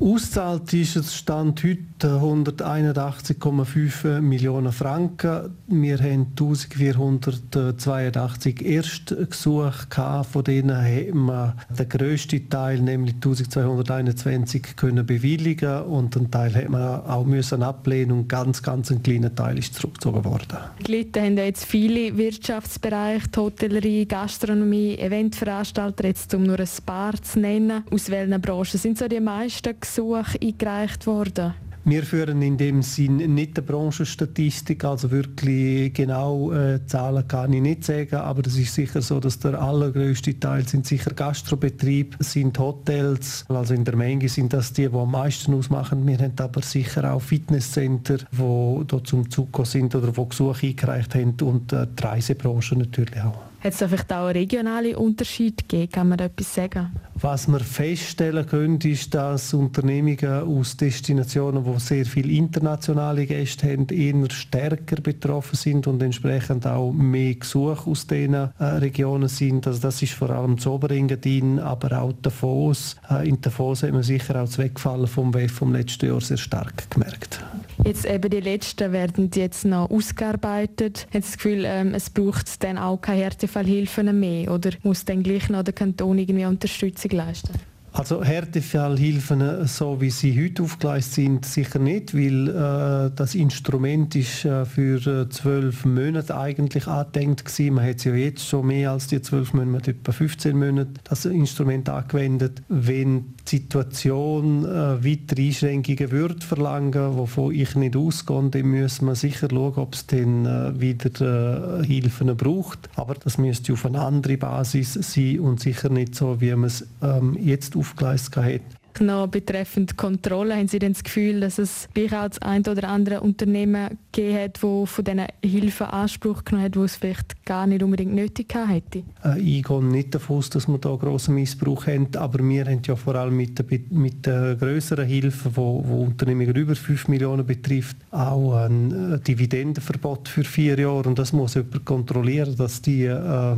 Auszahlt 0.00 0.72
ist 0.74 0.94
es 0.94 1.16
Stand 1.16 1.64
heute 1.64 1.97
181,5 2.06 4.20
Millionen 4.20 4.72
Franken. 4.72 5.56
Wir 5.66 5.98
haben 5.98 6.28
1482 6.30 8.64
Erstgesuche. 8.64 10.24
Von 10.30 10.44
denen 10.44 10.76
haben 10.76 11.26
wir 11.26 11.56
den 11.70 11.88
grössten 11.88 12.48
Teil, 12.48 12.80
nämlich 12.80 13.14
1221, 13.14 14.76
können 14.76 15.04
bewilligen 15.06 15.82
und 15.82 16.16
einen 16.16 16.30
Teil 16.30 16.54
haben 16.54 16.72
wir 16.72 17.02
auch 17.08 17.24
müssen 17.24 17.62
ablehnen 17.62 18.12
und 18.12 18.28
ganz, 18.28 18.62
ganz 18.62 18.90
ein 18.90 19.02
kleiner 19.02 19.34
Teil 19.34 19.56
ist 19.58 19.74
zurückgezogen 19.74 20.22
worden. 20.24 20.58
Gelitten 20.82 21.24
haben 21.24 21.38
jetzt 21.38 21.64
viele 21.64 22.14
Wirtschaftsbereiche, 22.16 23.28
Hotellerie, 23.36 24.06
Gastronomie, 24.06 24.96
Eventveranstalter, 24.98 26.06
jetzt 26.06 26.32
um 26.34 26.44
nur 26.44 26.60
ein 26.60 26.68
paar 26.86 27.20
zu 27.22 27.40
nennen. 27.40 27.82
Aus 27.90 28.10
welchen 28.10 28.40
Branchen 28.40 28.78
sind 28.78 28.98
so 28.98 29.08
die 29.08 29.20
meisten 29.20 29.74
Gesuche 29.80 30.38
eingereicht 30.40 31.06
worden? 31.06 31.54
Wir 31.84 32.02
führen 32.02 32.42
in 32.42 32.56
dem 32.56 32.82
Sinn 32.82 33.16
nicht 33.34 33.58
eine 33.58 33.66
Branchenstatistik, 33.66 34.84
also 34.84 35.10
wirklich 35.10 35.94
genau 35.94 36.52
äh, 36.52 36.84
Zahlen 36.86 37.26
kann 37.26 37.52
ich 37.52 37.62
nicht 37.62 37.84
sagen, 37.84 38.16
aber 38.16 38.46
es 38.46 38.58
ist 38.58 38.74
sicher 38.74 39.00
so, 39.00 39.20
dass 39.20 39.38
der 39.38 39.60
allergrößte 39.60 40.38
Teil 40.38 40.68
sind 40.68 40.86
sicher 40.86 41.12
Gastrobetrieb, 41.14 42.16
sind 42.20 42.58
Hotels, 42.58 43.44
also 43.48 43.72
in 43.72 43.84
der 43.84 43.96
Menge 43.96 44.28
sind 44.28 44.52
das 44.52 44.72
die, 44.72 44.88
die 44.88 44.94
am 44.94 45.10
meisten 45.10 45.54
ausmachen. 45.54 46.06
Wir 46.06 46.18
haben 46.18 46.34
aber 46.38 46.62
sicher 46.62 47.12
auch 47.12 47.22
Fitnesscenter, 47.22 48.18
die 48.18 48.84
dort 48.86 49.06
zum 49.06 49.30
Zug 49.30 49.66
sind 49.66 49.94
oder 49.94 50.14
wo 50.16 50.26
Gesuche 50.26 50.66
eingereicht 50.66 51.14
haben 51.14 51.36
und 51.40 51.72
äh, 51.72 51.86
die 51.86 52.02
Reisebranche 52.02 52.76
natürlich 52.76 53.20
auch. 53.22 53.47
Hat 53.60 53.72
es 53.72 53.78
vielleicht 53.78 54.12
auch 54.12 54.28
regionale 54.28 54.96
Unterschiede 54.96 55.64
gegeben? 55.64 55.90
Kann 55.90 56.08
man 56.10 56.18
da 56.18 56.26
etwas 56.26 56.54
sagen? 56.54 56.92
Was 57.20 57.48
wir 57.48 57.58
feststellen 57.58 58.46
können, 58.46 58.80
ist, 58.80 59.12
dass 59.12 59.52
Unternehmungen 59.52 60.42
aus 60.42 60.76
Destinationen, 60.76 61.64
wo 61.64 61.76
sehr 61.80 62.06
viele 62.06 62.32
internationale 62.32 63.26
Gäste 63.26 63.72
haben, 63.72 63.88
eher 63.88 64.30
stärker 64.30 65.00
betroffen 65.02 65.56
sind 65.56 65.88
und 65.88 66.00
entsprechend 66.00 66.68
auch 66.68 66.92
mehr 66.92 67.34
Gesuche 67.34 67.90
aus 67.90 68.06
diesen 68.06 68.34
äh, 68.34 68.48
Regionen 68.60 69.28
sind. 69.28 69.66
Also 69.66 69.80
das 69.80 70.00
ist 70.02 70.12
vor 70.12 70.30
allem 70.30 70.54
das 70.54 70.66
Oberengadin, 70.68 71.58
aber 71.58 72.00
auch 72.00 72.12
Davos. 72.22 72.94
Äh, 73.10 73.28
in 73.28 73.40
Davos 73.40 73.82
hat 73.82 73.90
man 73.90 74.04
sicher 74.04 74.36
auch 74.36 74.46
das 74.46 74.58
Wegfallen 74.58 75.08
vom 75.08 75.34
WEF 75.34 75.52
vom 75.52 75.72
letzten 75.72 76.06
Jahr 76.06 76.20
sehr 76.20 76.36
stark 76.36 76.88
gemerkt. 76.90 77.40
Jetzt 77.84 78.06
eben 78.06 78.28
die 78.30 78.40
letzten 78.40 78.92
werden 78.92 79.30
jetzt 79.34 79.64
noch 79.64 79.90
ausgearbeitet. 79.90 81.06
Haben 81.12 81.22
Sie 81.22 81.30
das 81.30 81.36
Gefühl, 81.36 81.64
ähm, 81.64 81.94
es 81.94 82.10
braucht 82.10 82.62
dann 82.64 82.76
auch 82.76 83.00
keine 83.00 83.22
Härtefallhilfen 83.48 84.20
mehr 84.20 84.52
oder 84.52 84.70
muss 84.82 85.04
dann 85.04 85.22
gleich 85.22 85.48
noch 85.48 85.62
der 85.62 85.72
Kanton 85.72 86.18
irgendwie 86.18 86.44
Unterstützung 86.44 87.12
leisten? 87.12 87.52
Also 87.92 88.22
Härtefallhilfen, 88.22 89.66
so 89.66 90.00
wie 90.00 90.10
sie 90.10 90.44
heute 90.44 90.62
aufgeleistet 90.62 91.14
sind, 91.14 91.46
sicher 91.46 91.78
nicht, 91.78 92.14
weil 92.14 92.48
äh, 92.48 93.10
das 93.14 93.34
Instrument 93.34 94.14
ist 94.14 94.44
äh, 94.44 94.64
für 94.66 95.04
äh, 95.06 95.28
zwölf 95.30 95.84
Monate 95.84 96.36
eigentlich 96.36 96.86
angedenkt 96.86 97.46
gewesen. 97.46 97.74
Man 97.74 97.86
hat 97.86 98.04
ja 98.04 98.14
jetzt 98.14 98.46
schon 98.46 98.66
mehr 98.66 98.92
als 98.92 99.06
die 99.06 99.22
zwölf 99.22 99.54
Monate, 99.54 99.92
etwa 99.92 100.12
15 100.12 100.56
Monate, 100.56 100.90
das 101.04 101.24
Instrument 101.24 101.88
angewendet. 101.88 102.62
Wenn 102.68 103.34
die 103.46 103.56
Situation 103.56 104.64
äh, 104.64 104.68
weitere 105.04 105.46
Einschränkungen 105.46 106.10
würde 106.10 106.44
verlangen, 106.44 107.16
wovon 107.16 107.54
ich 107.54 107.74
nicht 107.74 107.96
ausgehe, 107.96 108.50
dann 108.50 108.66
müssen 108.66 109.06
wir 109.06 109.14
sicher 109.14 109.48
schauen, 109.50 109.74
ob 109.76 109.94
es 109.94 110.06
dann 110.06 110.44
äh, 110.44 110.78
wieder 110.78 111.80
äh, 111.80 111.84
Hilfen 111.84 112.36
braucht. 112.36 112.90
Aber 112.96 113.14
das 113.14 113.38
müsste 113.38 113.72
auf 113.72 113.86
eine 113.86 114.00
andere 114.00 114.36
Basis 114.36 114.92
sein 114.94 115.40
und 115.40 115.60
sicher 115.60 115.88
nicht 115.88 116.14
so, 116.14 116.40
wie 116.40 116.50
man 116.50 116.64
es 116.64 116.86
ähm, 117.02 117.36
jetzt 117.40 117.77
aufgeleistet 117.78 118.36
hat 118.36 118.78
noch 119.00 119.28
betreffend 119.28 119.96
Kontrolle, 119.96 120.56
haben 120.56 120.68
Sie 120.68 120.78
denn 120.78 120.92
das 120.92 121.04
Gefühl, 121.04 121.40
dass 121.40 121.58
es 121.58 121.88
das 121.94 122.42
ein 122.42 122.66
oder 122.66 122.88
andere 122.88 123.20
Unternehmen 123.20 123.98
gegeben 124.12 124.38
hat, 124.38 124.54
das 124.62 124.90
von 124.90 125.04
diesen 125.04 125.26
Hilfen 125.42 125.86
Anspruch 125.86 126.44
genommen 126.44 126.64
hat, 126.64 126.76
wo 126.76 126.84
es 126.84 126.96
vielleicht 126.96 127.44
gar 127.44 127.66
nicht 127.66 127.82
unbedingt 127.82 128.14
nötig 128.14 128.54
hätte? 128.54 129.02
Äh, 129.24 129.40
ich 129.40 129.62
gehe 129.62 129.84
nicht 129.84 130.14
davon 130.14 130.38
aus, 130.38 130.50
dass 130.50 130.68
wir 130.68 130.78
da 130.78 130.94
grossen 130.94 131.34
Missbrauch 131.34 131.86
haben, 131.86 132.08
aber 132.16 132.46
wir 132.46 132.64
haben 132.64 132.80
ja 132.84 132.96
vor 132.96 133.14
allem 133.14 133.36
mit 133.36 133.58
der, 133.58 133.66
mit 133.90 134.26
der 134.26 134.56
grösseren 134.56 135.06
Hilfe, 135.06 135.50
wo, 135.54 135.82
wo 135.86 136.02
Unternehmen 136.02 136.54
über 136.54 136.74
5 136.74 137.08
Millionen 137.08 137.46
betrifft, 137.46 137.96
auch 138.10 138.54
ein 138.54 139.14
äh, 139.14 139.20
Dividendenverbot 139.20 140.28
für 140.28 140.44
vier 140.44 140.78
Jahre 140.78 141.08
und 141.08 141.18
das 141.18 141.32
muss 141.32 141.54
jemand 141.54 141.84
kontrollieren, 141.84 142.56
dass 142.56 142.82
die 142.82 143.04
äh, 143.04 143.56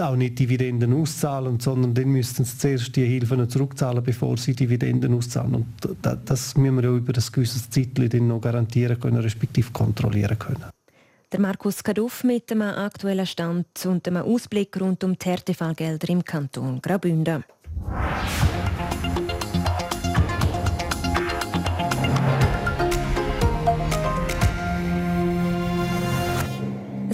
auch 0.00 0.16
nicht 0.16 0.38
Dividenden 0.38 0.92
auszahlen, 0.94 1.60
sondern 1.60 1.94
dann 1.94 2.08
müssten 2.08 2.44
sie 2.44 2.58
zuerst 2.58 2.96
die 2.96 3.04
Hilfen 3.04 3.48
zurückzahlen, 3.48 4.02
bevor 4.02 4.36
sie 4.36 4.54
Dividenden 4.54 5.14
auszahlen. 5.14 5.54
Und 5.54 5.66
das 6.24 6.56
müssen 6.56 6.76
wir 6.76 6.84
ja 6.84 6.90
über 6.90 7.14
ein 7.14 7.24
gewisses 7.32 7.68
Zeitchen 7.70 8.28
noch 8.28 8.40
garantieren 8.40 8.98
können, 8.98 9.18
respektive 9.18 9.70
kontrollieren 9.72 10.38
können. 10.38 10.64
Der 11.30 11.40
Markus 11.40 11.82
Kaduff 11.84 12.24
mit 12.24 12.50
dem 12.50 12.62
aktuellen 12.62 13.26
Stand 13.26 13.66
und 13.84 14.06
dem 14.06 14.16
Ausblick 14.16 14.80
rund 14.80 15.04
um 15.04 15.18
die 15.18 15.26
Härtefallgelder 15.26 16.08
im 16.08 16.24
Kanton 16.24 16.80
Graubünden. 16.80 17.44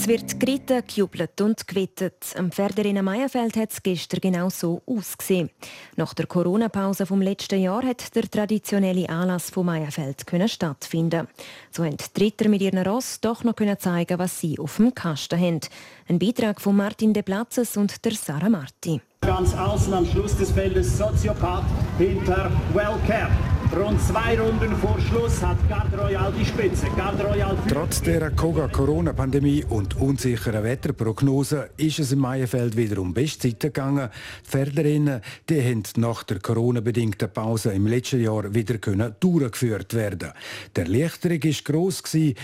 Es 0.05 0.09
wird 0.09 0.39
geritten, 0.39 0.83
gejubelt 0.87 1.41
und 1.41 1.67
gewettet. 1.67 2.35
Am 2.37 2.53
Pferderinnen 2.53 3.03
Meierfeld 3.03 3.57
hat 3.57 3.73
es 3.73 3.83
gestern 3.83 4.21
genau 4.21 4.51
so 4.51 4.83
ausgesehen. 4.85 5.49
Nach 5.97 6.13
der 6.13 6.27
Corona-Pause 6.27 7.07
vom 7.07 7.23
letzten 7.23 7.63
Jahr 7.63 7.83
hat 7.83 8.15
der 8.15 8.31
traditionelle 8.31 9.09
Anlass 9.09 9.49
von 9.49 9.65
Meierfeld 9.65 10.27
stattfinden. 10.51 11.27
So 11.71 11.87
haben 11.87 11.97
die 11.97 12.23
Ritter 12.23 12.51
mit 12.51 12.61
ihren 12.61 12.87
Ross 12.87 13.19
doch 13.23 13.45
noch 13.45 13.55
zeigen, 13.79 14.19
was 14.19 14.39
sie 14.39 14.59
auf 14.59 14.77
dem 14.77 14.95
Kasten 14.95 15.41
haben. 15.41 15.61
Ein 16.07 16.19
Beitrag 16.19 16.61
von 16.61 16.77
Martin 16.77 17.15
De 17.15 17.23
Platzes 17.23 17.79
und 17.79 18.05
der 18.05 18.13
Sarah 18.13 18.51
Marti. 18.51 19.01
Ganz 19.23 19.55
außen 19.55 19.95
am 19.95 20.05
Schluss 20.05 20.37
des 20.37 20.51
Feldes 20.51 20.99
Soziopath 20.99 21.65
hinter 21.97 22.53
Wellcare. 22.75 23.31
Rund 23.73 24.01
zwei 24.01 24.39
Runden 24.39 24.77
vor 24.77 24.99
Schluss 25.01 25.43
hat 25.43 25.57
Garde 25.69 25.97
Royal 25.97 26.33
die 26.33 26.45
Spitze. 26.45 26.87
Garde 26.97 27.25
Royal 27.25 27.57
Trotz 27.69 28.03
der 28.03 28.31
Corona-Pandemie 28.31 29.65
und 29.69 29.97
unsicherer 29.97 30.63
Wetterprognose 30.63 31.71
ist 31.77 31.99
es 31.99 32.13
im 32.13 32.21
Maienfeld 32.21 32.77
wieder 32.77 33.01
um 33.01 33.13
Bestzeit 33.13 33.61
gegangen. 33.61 34.11
Die 34.45 34.49
Pferderinnen 34.49 35.21
die 35.49 35.63
haben 35.63 35.83
nach 35.97 36.23
der 36.25 36.41
Corona-bedingten 36.41 37.31
Pause 37.33 37.73
im 37.73 37.87
letzten 37.87 38.23
Jahr 38.23 38.55
wieder 38.55 38.79
durchgeführt 39.21 39.95
werden. 39.95 40.33
Der 40.77 40.85
Erleichterung 40.85 41.43
war 41.43 41.53
gross, 41.65 42.03
wie 42.13 42.35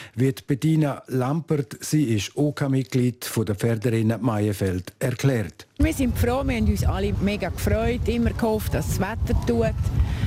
Bettina 0.47 1.03
Lampert, 1.07 1.77
sie 1.81 2.05
ist 2.05 2.37
OK-Mitglied 2.37 3.25
OK 3.37 3.45
der 3.47 3.55
Pferderinnen 3.55 4.21
Maienfeld, 4.21 4.93
erklärt. 4.99 5.67
Wir 5.83 5.95
sind 5.95 6.17
froh, 6.19 6.43
wir 6.45 6.57
haben 6.57 6.69
uns 6.69 6.85
alle 6.85 7.15
mega 7.23 7.49
gefreut, 7.49 8.07
immer 8.07 8.31
gehofft, 8.31 8.75
dass 8.75 8.87
das 8.87 9.01
Wetter 9.01 9.35
tut. 9.47 9.75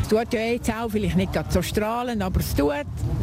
Es 0.01 0.09
tut 0.09 0.33
ja 0.33 0.41
jetzt 0.41 0.69
auch 0.71 0.89
vielleicht 0.89 1.15
nicht 1.15 1.31
so 1.49 1.61
strahlend, 1.61 2.23
aber 2.23 2.39
es 2.39 2.55
tut. 2.55 2.73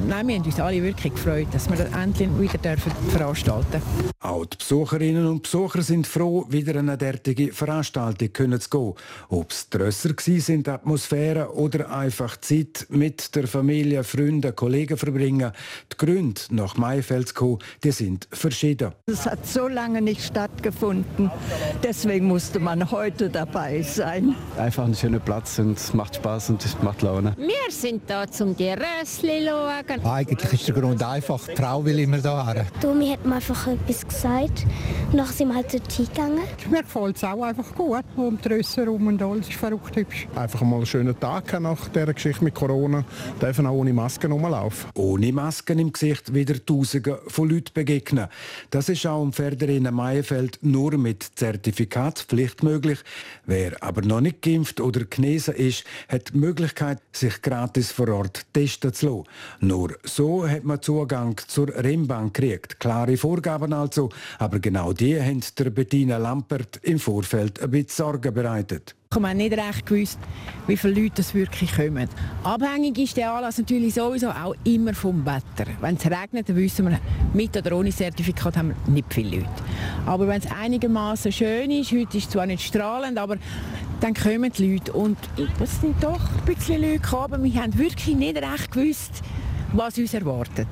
Nein, 0.07 0.29
wir 0.29 0.37
haben 0.37 0.45
uns 0.45 0.61
alle 0.61 0.81
wirklich 0.81 1.13
gefreut, 1.13 1.49
dass 1.53 1.69
wir 1.69 1.77
das 1.77 1.93
endlich 1.93 2.29
wieder 2.39 2.59
dürfen 2.59 2.93
veranstalten 3.11 3.73
dürfen. 3.73 4.11
Auch 4.23 4.45
die 4.47 4.59
Besucherinnen 4.59 5.27
und 5.27 5.43
Besucher 5.43 5.83
sind 5.83 6.07
froh, 6.07 6.47
wieder 6.49 6.79
eine 6.79 6.97
derartige 6.97 7.53
Veranstaltung 7.53 8.33
können 8.33 8.61
zu 8.61 8.71
gehen. 8.71 8.95
Ob 9.29 9.51
es 9.51 9.69
grösser 9.69 10.11
sind, 10.19 10.67
die 10.67 10.71
Atmosphäre 10.71 11.55
oder 11.55 11.91
einfach 11.91 12.37
Zeit 12.39 12.87
mit 12.91 13.35
der 13.35 13.47
Familie, 13.47 14.05
Freunden, 14.05 14.55
Kollegen 14.55 14.97
verbringen, 14.97 15.53
die 15.93 15.97
Gründe, 15.97 16.41
nach 16.51 16.77
Maifeld 16.77 17.29
zu 17.29 17.35
kommen, 17.35 17.59
die 17.83 17.93
sind 17.93 18.29
verschieden. 18.31 18.93
Es 19.07 19.27
hat 19.27 19.47
so 19.47 19.69
lange 19.69 20.01
nicht 20.01 20.23
stattgefunden. 20.23 21.31
Deswegen 21.83 22.20
musste 22.21 22.61
man 22.61 22.91
heute 22.91 23.29
dabei 23.29 23.83
sein. 23.83 24.35
Einfach 24.57 24.85
ein 24.85 24.95
schöner 24.95 25.19
Platz 25.19 25.59
und 25.59 25.79
es 25.79 25.95
macht 25.95 26.17
Spaß 26.17 26.51
und 26.51 26.65
es 26.65 26.77
macht 26.83 27.03
Laune. 27.03 27.35
Wir 27.37 27.71
sind 27.71 28.03
da 28.07 28.27
zum 28.27 28.57
die 28.57 28.71
Rössli 28.71 29.47
schauen. 29.47 30.05
Eigentlich 30.05 30.53
ist 30.53 30.69
der 30.69 30.75
Grund 30.75 31.03
einfach, 31.03 31.47
die 31.47 31.57
Frau 31.57 31.85
will 31.85 31.99
immer 31.99 32.19
da 32.19 32.47
haben. 32.47 32.67
Tommy 32.81 33.11
hat 33.11 33.25
mir 33.25 33.37
einfach 33.37 33.67
etwas 33.67 34.07
gesagt. 34.07 34.67
Nachher 35.13 35.33
sind 35.33 35.49
wir 35.49 35.57
halt 35.57 35.73
dort 35.73 35.93
hingegangen. 35.93 36.43
Mir 36.71 36.83
gefällt 36.83 37.17
es 37.17 37.25
auch 37.25 37.43
einfach 37.43 37.75
gut. 37.75 38.05
Um 38.17 38.39
die 38.41 38.49
Rösser 38.49 38.87
rum 38.87 39.07
und 39.07 39.23
alles 39.23 39.49
ist 39.49 39.57
verrückt 39.57 39.97
hübsch. 39.97 40.29
Einfach 40.35 40.63
mal 40.63 40.77
einen 40.77 40.87
schönen 40.87 41.19
Tag 41.19 41.59
nach 41.61 41.89
dieser 41.89 42.13
Geschichte 42.13 42.45
mit 42.45 42.55
Corona. 42.55 43.05
Dürfen 43.41 43.67
auch 43.67 43.75
ohne 43.75 43.93
Masken 43.93 44.33
rumlaufen. 44.33 44.91
Ohne 44.95 45.33
Masken 45.33 45.79
im 45.79 45.93
Gesicht 45.93 46.33
wieder 46.35 46.55
Tausende 46.65 47.21
von 47.27 47.49
Leuten 47.49 47.73
begegnen. 47.75 48.29
Das 48.71 48.89
ist 48.89 49.07
auch 49.07 49.23
im 49.23 49.33
Pferderinnen 49.33 49.95
Maienfeld 49.95 50.59
nur 50.63 50.97
mit 50.97 51.39
Zertifikatspflicht 52.11 52.63
möglich. 52.63 52.99
Wer 53.47 53.83
aber 53.83 54.03
noch 54.03 54.21
nicht 54.21 54.43
geimpft 54.43 54.81
oder 54.81 55.05
genesen 55.05 55.55
ist, 55.55 55.85
hat 56.09 56.33
die 56.33 56.39
Möglichkeit, 56.39 56.99
sich 57.13 57.43
gratis 57.43 57.93
vor 57.93 58.09
Ort 58.09 58.47
testen 58.53 58.93
zu 58.93 59.07
lassen. 59.07 59.25
Nur 59.61 59.97
so 60.05 60.49
hat 60.49 60.65
man 60.65 60.83
Zugang 60.83 61.37
zur 61.47 61.69
Rennbahn 61.69 62.33
gekriegt. 62.33 62.81
Klare 62.81 63.17
Vorgaben 63.17 63.73
also, 63.73 64.11
aber 64.39 64.59
genau 64.59 64.93
die 64.93 65.21
haben 65.21 65.43
der 65.59 65.71
Bettina 65.71 66.17
Lampert 66.19 66.79
im 66.83 66.99
Vorfeld 66.99 67.61
ein 67.63 67.71
bisschen 67.71 67.89
Sorgen 67.89 68.35
bereitet. 68.35 68.95
Ich 69.13 69.21
habe 69.21 69.35
nicht 69.35 69.53
recht 69.59 69.87
gewusst, 69.87 70.21
wie 70.69 70.77
viele 70.77 71.03
Leute 71.03 71.17
das 71.17 71.35
wirklich 71.35 71.75
kommen. 71.75 72.09
Abhängig 72.45 72.97
ist 72.97 73.17
der 73.17 73.33
Anlass 73.33 73.59
natürlich 73.59 73.95
sowieso 73.95 74.29
auch 74.29 74.55
immer 74.63 74.95
vom 74.95 75.27
Wetter. 75.27 75.69
Wenn 75.81 75.97
es 75.97 76.05
regnet, 76.05 76.49
dann 76.49 76.55
wissen 76.55 76.89
wir, 76.89 77.01
mit 77.35 77.57
oder 77.57 77.77
ohne 77.77 77.91
Zertifikat 77.91 78.57
haben 78.57 78.69
wir 78.69 78.93
nicht 78.93 79.13
viele 79.13 79.39
Leute. 79.39 79.51
Aber 80.07 80.29
wenn 80.29 80.41
es 80.41 80.49
einigermaßen 80.49 81.33
schön 81.33 81.73
ist, 81.73 81.91
heute 81.91 82.19
ist 82.19 82.27
es 82.27 82.31
zwar 82.31 82.47
nicht 82.47 82.65
strahlend, 82.65 83.19
aber 83.19 83.39
dann 84.01 84.15
kommen 84.15 84.53
die 84.53 84.75
Leute. 84.75 84.93
Und 84.93 85.19
es 85.61 85.81
sind 85.81 86.01
doch 86.01 86.21
ein 86.21 86.45
bisschen 86.55 86.81
Leute 86.81 87.01
gekommen, 87.01 87.43
wir 87.43 87.61
haben 87.61 87.77
wirklich 87.77 88.15
nicht 88.15 88.37
recht 88.37 88.71
gewusst, 88.71 89.23
was 89.73 89.99
uns 89.99 90.15
erwartet. 90.15 90.69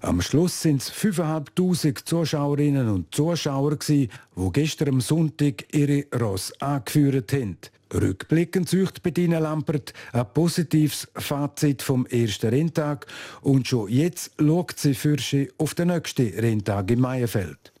Am 0.00 0.22
Schluss 0.22 0.62
sind 0.62 0.80
es 0.80 0.92
5'500 0.92 2.04
Zuschauerinnen 2.04 2.88
und 2.88 3.12
Zuschauer, 3.12 3.78
die 3.88 4.08
gestern 4.52 4.90
am 4.90 5.00
Sonntag 5.00 5.74
ihre 5.74 6.04
Ross 6.16 6.52
angeführt 6.60 7.32
haben. 7.32 7.58
Rückblickend 7.92 8.68
sucht 8.68 9.02
Bettina 9.02 9.38
Lampert 9.38 9.92
ein 10.12 10.26
positives 10.32 11.08
Fazit 11.16 11.82
vom 11.82 12.06
ersten 12.06 12.50
Renntag 12.50 13.06
und 13.42 13.66
schon 13.66 13.88
jetzt 13.88 14.32
schaut 14.38 14.78
sie 14.78 14.94
für 14.94 15.18
sie 15.18 15.50
auf 15.58 15.74
den 15.74 15.88
nächsten 15.88 16.28
Renntag 16.38 16.90
im 16.90 17.00
Meierfeld. 17.00 17.72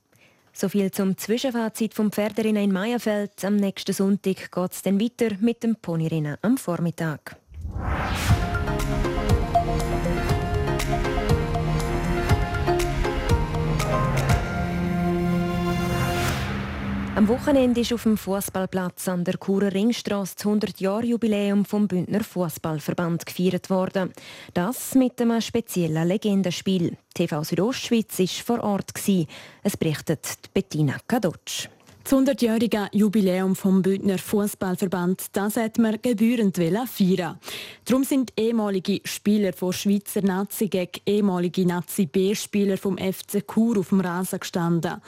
So 0.52 0.68
viel 0.68 0.90
zum 0.90 1.16
Zwischenfazit 1.16 1.94
vom 1.94 2.12
Pferderinnen 2.12 2.64
in 2.64 2.72
Meierfeld. 2.72 3.44
Am 3.44 3.56
nächsten 3.56 3.92
Sonntag 3.92 4.50
geht 4.50 4.72
es 4.72 4.82
dann 4.82 5.00
weiter 5.00 5.36
mit 5.40 5.62
dem 5.62 5.76
Ponyrinnen 5.76 6.36
am 6.42 6.58
Vormittag. 6.58 7.36
Am 17.16 17.26
Wochenende 17.26 17.80
ist 17.80 17.92
auf 17.92 18.04
dem 18.04 18.16
Fußballplatz 18.16 19.08
an 19.08 19.24
der 19.24 19.34
Churer 19.34 19.72
Ringstraße 19.72 20.36
das 20.36 20.46
100-Jahr-Jubiläum 20.46 21.64
vom 21.64 21.88
Bündner 21.88 22.22
Fußballverband 22.22 23.26
gefeiert 23.26 23.68
worden. 23.68 24.12
Das 24.54 24.94
mit 24.94 25.20
einem 25.20 25.40
speziellen 25.40 26.06
Legendenspiel. 26.06 26.96
TV 27.12 27.42
Südostschweiz 27.42 28.18
war 28.18 28.26
vor 28.56 28.64
Ort. 28.64 28.92
Es 29.64 29.76
berichtet 29.76 30.38
Bettina 30.54 30.98
Kadotsch. 31.08 31.68
Das 32.10 32.18
100-jährige 32.18 32.88
Jubiläum 32.90 33.54
vom 33.54 33.82
Bündner 33.82 34.18
Fußballverband, 34.18 35.26
das 35.32 35.56
hat 35.56 35.78
man 35.78 35.96
gebührend 36.02 36.56
feiern. 36.56 37.38
Darum 37.84 38.02
sind 38.02 38.32
ehemalige 38.36 39.00
Spieler 39.04 39.52
von 39.52 39.72
Schweizer 39.72 40.20
Nazi 40.20 40.66
gegen 40.66 40.90
ehemalige 41.06 41.64
Nazi-B-Spieler 41.64 42.78
vom 42.78 42.98
FC 42.98 43.46
Chur 43.46 43.78
auf 43.78 43.90
dem 43.90 44.00
Rasen 44.00 44.40
gestanden. 44.40 45.00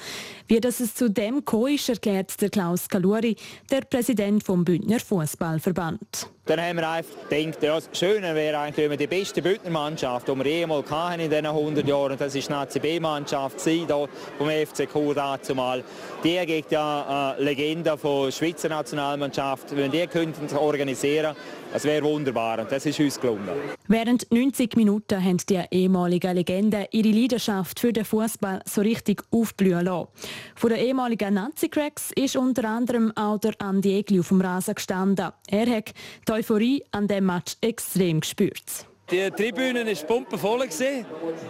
Wie 0.47 0.61
das 0.61 0.79
es 0.79 0.95
zu 0.95 1.11
dem 1.11 1.39
gekommen 1.39 1.75
ist, 1.75 1.89
erklärt 1.89 2.41
der 2.41 2.51
Klaus 2.51 2.89
Kaluri, 2.89 3.35
der 3.69 3.81
Präsident 3.81 4.45
vom 4.45 4.65
Bündner 4.65 5.01
Fußballverband. 5.01 6.29
Dann 6.45 6.61
haben 6.61 6.77
wir 6.77 6.89
einfach 6.89 7.29
gedacht, 7.29 7.63
ja, 7.63 7.77
das 7.77 7.89
Schöne 7.97 8.35
wäre 8.35 8.59
eigentlich, 8.59 8.79
wenn 8.79 8.91
wir 8.91 8.97
die 8.97 9.07
beste 9.07 9.41
Bündnermannschaft, 9.41 10.27
die 10.27 10.37
wir 10.37 10.45
jemals 10.45 10.91
hatten 10.91 11.21
in 11.21 11.31
diesen 11.31 11.47
100 11.47 11.87
Jahren, 11.87 12.19
das 12.19 12.35
war 12.35 12.41
die 12.41 12.51
Nazi-B-Mannschaft 12.51 13.61
vom 13.61 14.51
FC 14.51 14.91
Chur 14.91 15.15
dazumal, 15.15 15.85
die 16.25 16.45
gegen 16.45 16.69
die 16.69 16.75
äh, 16.75 17.41
Legende 17.41 17.97
von 17.97 18.33
Schweizer 18.33 18.71
Nationalmannschaft, 18.71 19.77
wenn 19.77 19.93
die 19.93 20.05
könnten 20.09 20.57
organisieren 20.57 21.37
das 21.73 21.85
wäre 21.85 22.05
wunderbar 22.05 22.61
und 22.61 22.71
das 22.71 22.87
ist 22.87 23.01
uns 23.01 23.21
gelungen. 23.21 23.49
Während 23.89 24.31
90 24.31 24.77
Minuten 24.77 25.23
haben 25.23 25.39
die 25.49 25.63
ehemaligen 25.71 26.35
Legenden 26.35 26.87
ihre 26.91 27.09
Leidenschaft 27.09 27.81
für 27.81 27.93
den 27.93 28.05
Fußball 28.05 28.61
so 28.65 28.81
richtig 28.81 29.23
aufblühen 29.31 29.85
lassen. 29.85 30.09
Von 30.55 30.71
den 30.71 30.79
ehemaligen 30.81 31.35
Nazi-Cracks 31.35 32.13
ist 32.15 32.37
unter 32.37 32.69
anderem 32.69 33.13
auch 33.17 33.39
der 33.39 33.55
Andi 33.59 33.99
Egli 33.99 34.21
auf 34.21 34.29
dem 34.29 34.41
Rasen 34.41 34.75
gestanden. 34.75 35.31
Er 35.49 35.67
hat 35.77 35.93
die 36.29 36.33
Euphorie 36.33 36.85
an 36.91 37.09
diesem 37.09 37.27
Match 37.27 37.57
extrem 37.61 38.21
gespürt. 38.21 38.87
Die 39.11 39.31
Tribüne 39.31 39.87
war 39.87 40.07
pumpenvoll. 40.07 40.67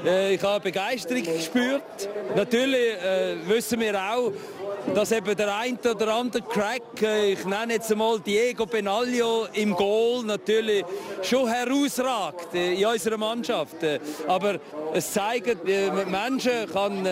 Äh, 0.04 0.34
ich 0.34 0.42
habe 0.42 0.64
Begeisterung 0.64 1.22
gespürt. 1.22 2.08
Natürlich 2.34 2.76
äh, 2.76 3.36
wissen 3.46 3.78
wir 3.78 3.94
auch, 3.94 4.32
dass 4.94 5.12
eben 5.12 5.36
der 5.36 5.56
eine 5.56 5.78
oder 5.78 6.14
andere 6.14 6.42
Crack, 6.42 7.02
äh, 7.02 7.32
ich 7.32 7.44
nenne 7.44 7.74
jetzt 7.74 7.90
einmal 7.90 8.20
Diego 8.20 8.66
Benaglio 8.66 9.46
im 9.54 9.74
Goal, 9.74 10.24
natürlich 10.24 10.84
schon 11.22 11.48
herausragt 11.48 12.54
äh, 12.54 12.74
in 12.74 12.86
unserer 12.86 13.16
Mannschaft. 13.16 13.82
Äh, 13.82 14.00
aber 14.26 14.60
es 14.92 15.12
zeigt, 15.12 15.64
Menschen 15.64 16.70
kann 16.72 17.02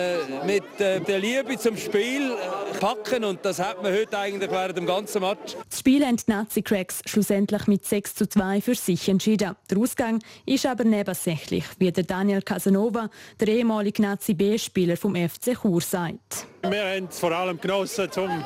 mit 0.45 0.63
der 0.79 1.19
Liebe 1.19 1.57
zum 1.57 1.75
Spiel 1.77 2.35
packen 2.79 3.23
und 3.23 3.43
das 3.43 3.59
hat 3.59 3.81
man 3.81 3.91
heute 3.91 4.17
eigentlich 4.17 4.51
während 4.51 4.77
dem 4.77 4.85
ganzen 4.85 5.21
Match. 5.21 5.55
Das 5.69 5.79
Spiel 5.79 6.05
haben 6.05 6.17
die 6.17 6.23
Nazi-Cracks 6.27 7.01
schlussendlich 7.05 7.67
mit 7.67 7.85
6 7.85 8.15
zu 8.15 8.29
2 8.29 8.61
für 8.61 8.75
sich 8.75 9.09
entschieden. 9.09 9.55
Der 9.69 9.77
Ausgang 9.77 10.19
ist 10.45 10.65
aber 10.65 10.83
nebensächlich, 10.83 11.65
wie 11.79 11.91
der 11.91 12.03
Daniel 12.03 12.41
Casanova, 12.41 13.09
der 13.39 13.47
ehemalige 13.47 14.01
Nazi-B-Spieler 14.03 14.97
vom 14.97 15.15
FC 15.15 15.59
Chur 15.59 15.81
sagt. 15.81 16.50
Wir 16.69 16.85
haben 16.85 17.07
es 17.09 17.19
vor 17.19 17.31
allem 17.31 17.59
genossen, 17.59 18.07
um 18.17 18.43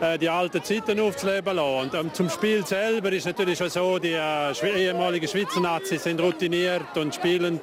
äh, 0.00 0.18
die 0.18 0.28
alten 0.28 0.64
Zeiten 0.64 0.98
aufzuleben 0.98 1.54
lassen. 1.54 1.80
Und 1.80 1.94
ähm, 1.94 2.14
zum 2.14 2.30
Spiel 2.30 2.64
selber 2.66 3.12
ist 3.12 3.26
natürlich 3.26 3.58
schon 3.58 3.68
so, 3.68 3.98
die 3.98 4.12
äh, 4.12 4.52
ehemaligen 4.74 5.28
Schweizer 5.28 5.60
Nazis 5.60 6.02
sind 6.02 6.18
routiniert 6.18 6.96
und 6.96 7.14
spielen 7.14 7.60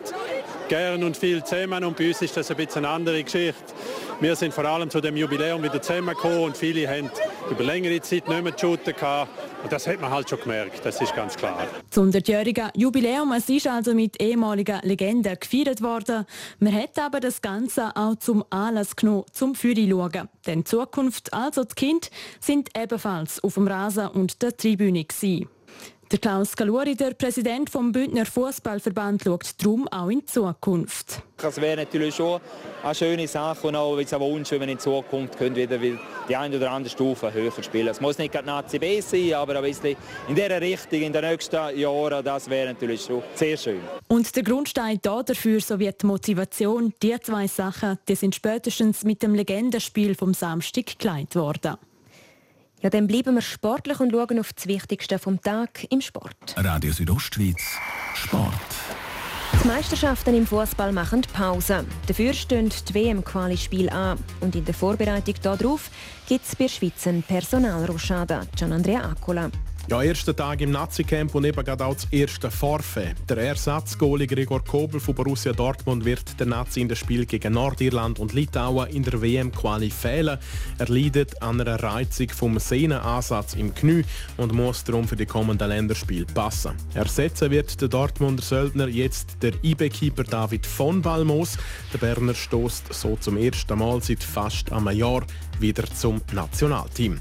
gern 0.70 1.04
und 1.04 1.18
viel 1.18 1.44
zusammen 1.44 1.84
und 1.84 1.98
bei 1.98 2.08
uns 2.08 2.22
ist 2.22 2.38
das 2.38 2.50
ein 2.50 2.58
bisschen 2.58 2.86
eine 2.86 2.94
andere 2.94 3.22
Geschichte. 3.24 3.74
Wir 4.22 4.36
sind 4.36 4.54
vor 4.54 4.66
allem 4.66 4.90
zu 4.90 5.02
dem 5.02 5.18
Jubiläum 5.18 5.62
wieder 5.64 5.82
zusammengekommen 5.82 6.40
und 6.40 6.58
viele 6.58 6.88
haben 6.88 7.10
über 7.50 7.64
längere 7.64 8.00
Zeit 8.02 8.28
nicht 8.28 8.44
mehr 8.44 8.54
shooten 8.58 8.94
gehabt. 8.94 9.32
Und 9.64 9.72
das 9.72 9.88
hat 9.88 10.00
man 10.00 10.12
halt 10.12 10.30
schon 10.30 10.40
gemerkt, 10.40 10.86
das 10.86 11.02
ist 11.02 11.14
ganz 11.16 11.36
klar. 11.36 11.68
Das 11.90 12.02
100-jährige 12.02 12.70
Jubiläum 12.76 13.34
es 13.34 13.50
ist 13.50 13.68
also 13.68 13.94
mit 13.94 14.22
ehemaligen 14.22 14.80
Legenden 14.84 15.38
gefeiert 15.40 15.82
worden. 15.82 16.26
Man 16.60 16.74
hat 16.74 16.98
aber 17.00 17.20
das 17.20 17.42
Ganze 17.42 17.92
auch 17.96 18.16
zum 18.16 18.46
Anlass 18.50 18.96
genommen, 18.96 19.26
zum 19.34 19.56
Führer 19.56 19.90
schauen. 19.90 20.30
Denn 20.46 20.60
die 20.60 20.64
Zukunft, 20.66 21.34
also 21.34 21.64
die 21.64 21.76
Kinder, 21.76 22.08
sind 22.40 22.70
ebenfalls 22.78 23.44
auf 23.44 23.56
dem 23.56 23.68
Rasen 23.68 24.08
und 24.08 24.42
der 24.42 24.56
Tribüne 24.56 25.04
gewesen. 25.04 25.50
Der 26.12 26.18
Klaus 26.18 26.56
Galuri, 26.56 26.96
der 26.96 27.14
Präsident 27.14 27.70
vom 27.70 27.92
Bündner 27.92 28.26
Fußballverband, 28.26 29.26
schaut 29.26 29.54
darum 29.60 29.88
auch 29.90 30.10
in 30.10 30.22
die 30.22 30.26
Zukunft. 30.26 31.22
Es 31.38 31.62
wäre 31.62 31.78
natürlich 31.78 32.16
schon 32.16 32.42
eine 32.84 32.96
schöne 32.96 33.28
Sache 33.28 33.68
und 33.68 33.76
auch 33.76 33.96
ein 33.96 34.20
Wunsch, 34.20 34.50
wenn 34.50 34.60
man 34.60 34.70
in 34.70 34.80
Zukunft 34.80 35.40
wieder 35.40 35.78
die 35.78 36.36
eine 36.36 36.58
oder 36.58 36.72
andere 36.72 36.90
Stufe 36.90 37.32
höher 37.32 37.52
spielen 37.62 37.90
Es 37.90 38.02
muss 38.02 38.18
nicht 38.18 38.32
gerade 38.32 38.48
Nazi 38.48 38.80
B 38.80 39.00
sein, 39.02 39.36
aber 39.36 39.58
ein 39.58 39.64
bisschen 39.64 39.96
in 40.28 40.34
dieser 40.34 40.60
Richtung 40.60 41.00
in 41.00 41.14
den 41.14 41.22
nächsten 41.24 41.78
Jahren, 41.78 42.26
das 42.26 42.50
wäre 42.50 42.70
natürlich 42.70 43.04
schon 43.04 43.22
sehr 43.36 43.56
schön. 43.56 43.82
Und 44.08 44.36
der 44.36 44.42
Grundstein 44.42 44.98
dafür 45.04 45.62
sowie 45.62 45.92
die 45.92 46.08
Motivation, 46.08 46.92
die 47.04 47.20
zwei 47.20 47.46
Sachen, 47.46 48.00
die 48.08 48.16
sind 48.16 48.34
spätestens 48.34 49.04
mit 49.04 49.22
dem 49.22 49.36
Legendenspiel 49.36 50.16
vom 50.16 50.34
Samstag 50.34 50.98
geleitet 50.98 51.36
worden. 51.36 51.78
Ja, 52.82 52.90
dann 52.90 53.08
bleiben 53.08 53.36
wir 53.36 53.42
sportlich 53.42 54.00
und 54.00 54.12
schauen 54.12 54.40
auf 54.40 54.54
das 54.54 54.68
Wichtigste 54.68 55.20
vom 55.20 55.42
Tag 55.42 55.86
im 55.90 56.00
Sport. 56.00 56.56
Radio 56.56 56.94
Südostschweiz, 56.94 57.62
Sport. 58.16 58.54
Die 59.62 59.68
Meisterschaften 59.68 60.34
im 60.34 60.48
Fußball 60.48 60.94
machen 60.94 61.24
Pause. 61.34 61.84
Dafür 62.08 62.34
stehen 62.34 62.70
die 62.70 62.94
WM-Quali-Spiele 62.94 63.92
an. 63.92 64.18
Und 64.40 64.56
in 64.56 64.64
der 64.64 64.74
Vorbereitung 64.74 65.36
darauf 65.42 65.90
gibt 66.30 66.46
es 66.46 66.56
bei 66.56 66.66
der 66.66 66.70
Schweiz 66.70 67.06
einen 67.06 67.22
Personalrochade. 67.22 68.48
Gian 68.56 68.72
Andrea 68.72 69.10
Accola. 69.10 69.52
Ja, 69.88 70.04
erster 70.04 70.36
Tag 70.36 70.62
im 70.62 70.72
Nazi-Camp 70.72 71.34
und 71.34 71.46
eben 71.46 71.64
gerade 71.64 71.86
auch 71.86 71.96
das 71.96 72.08
erste 72.12 72.52
Forfait. 72.52 73.16
Der 73.28 73.38
Ersatzgoalie 73.38 74.28
Gregor 74.28 74.64
Kobel 74.64 75.00
von 75.00 75.16
Borussia 75.16 75.52
Dortmund 75.52 76.06
wird 76.06 76.40
der 76.40 76.46
Nazi 76.46 76.82
in 76.82 76.90
das 76.90 77.00
Spiel 77.00 77.26
gegen 77.26 77.54
Nordirland 77.54 78.20
und 78.20 78.34
Litauen 78.34 78.88
in 78.90 79.04
der 79.04 79.20
WM-Quali 79.20 79.90
fehlen. 79.90 80.38
Er 80.78 80.88
leidet 80.88 81.42
an 81.42 81.60
einer 81.60 81.82
Reizung 81.82 82.30
vom 82.30 82.60
Sehnenansatz 82.60 83.56
im 83.56 83.74
Knie 83.74 84.04
und 84.38 84.54
muss 84.54 84.84
darum 84.84 85.08
für 85.08 85.16
die 85.16 85.26
kommenden 85.26 85.70
Länderspiele 85.70 86.26
passen. 86.26 86.74
Ersetzen 86.94 87.50
wird 87.50 87.82
der 87.82 87.88
Dortmunder 87.88 88.44
Söldner 88.44 88.88
jetzt 88.88 89.38
der 89.42 89.54
IB-Keeper 89.64 90.24
David 90.24 90.68
von 90.68 91.02
Balmos. 91.02 91.58
Der 91.94 91.98
Berner 91.98 92.36
stoßt 92.36 92.94
so 92.94 93.18
zum 93.20 93.38
ersten 93.38 93.80
Mal 93.80 94.02
seit 94.04 94.24
fast 94.24 94.72
einem 94.72 94.90
Jahr 94.96 95.26
wieder 95.60 95.86
zum 95.86 96.22
Nationalteam. 96.34 97.20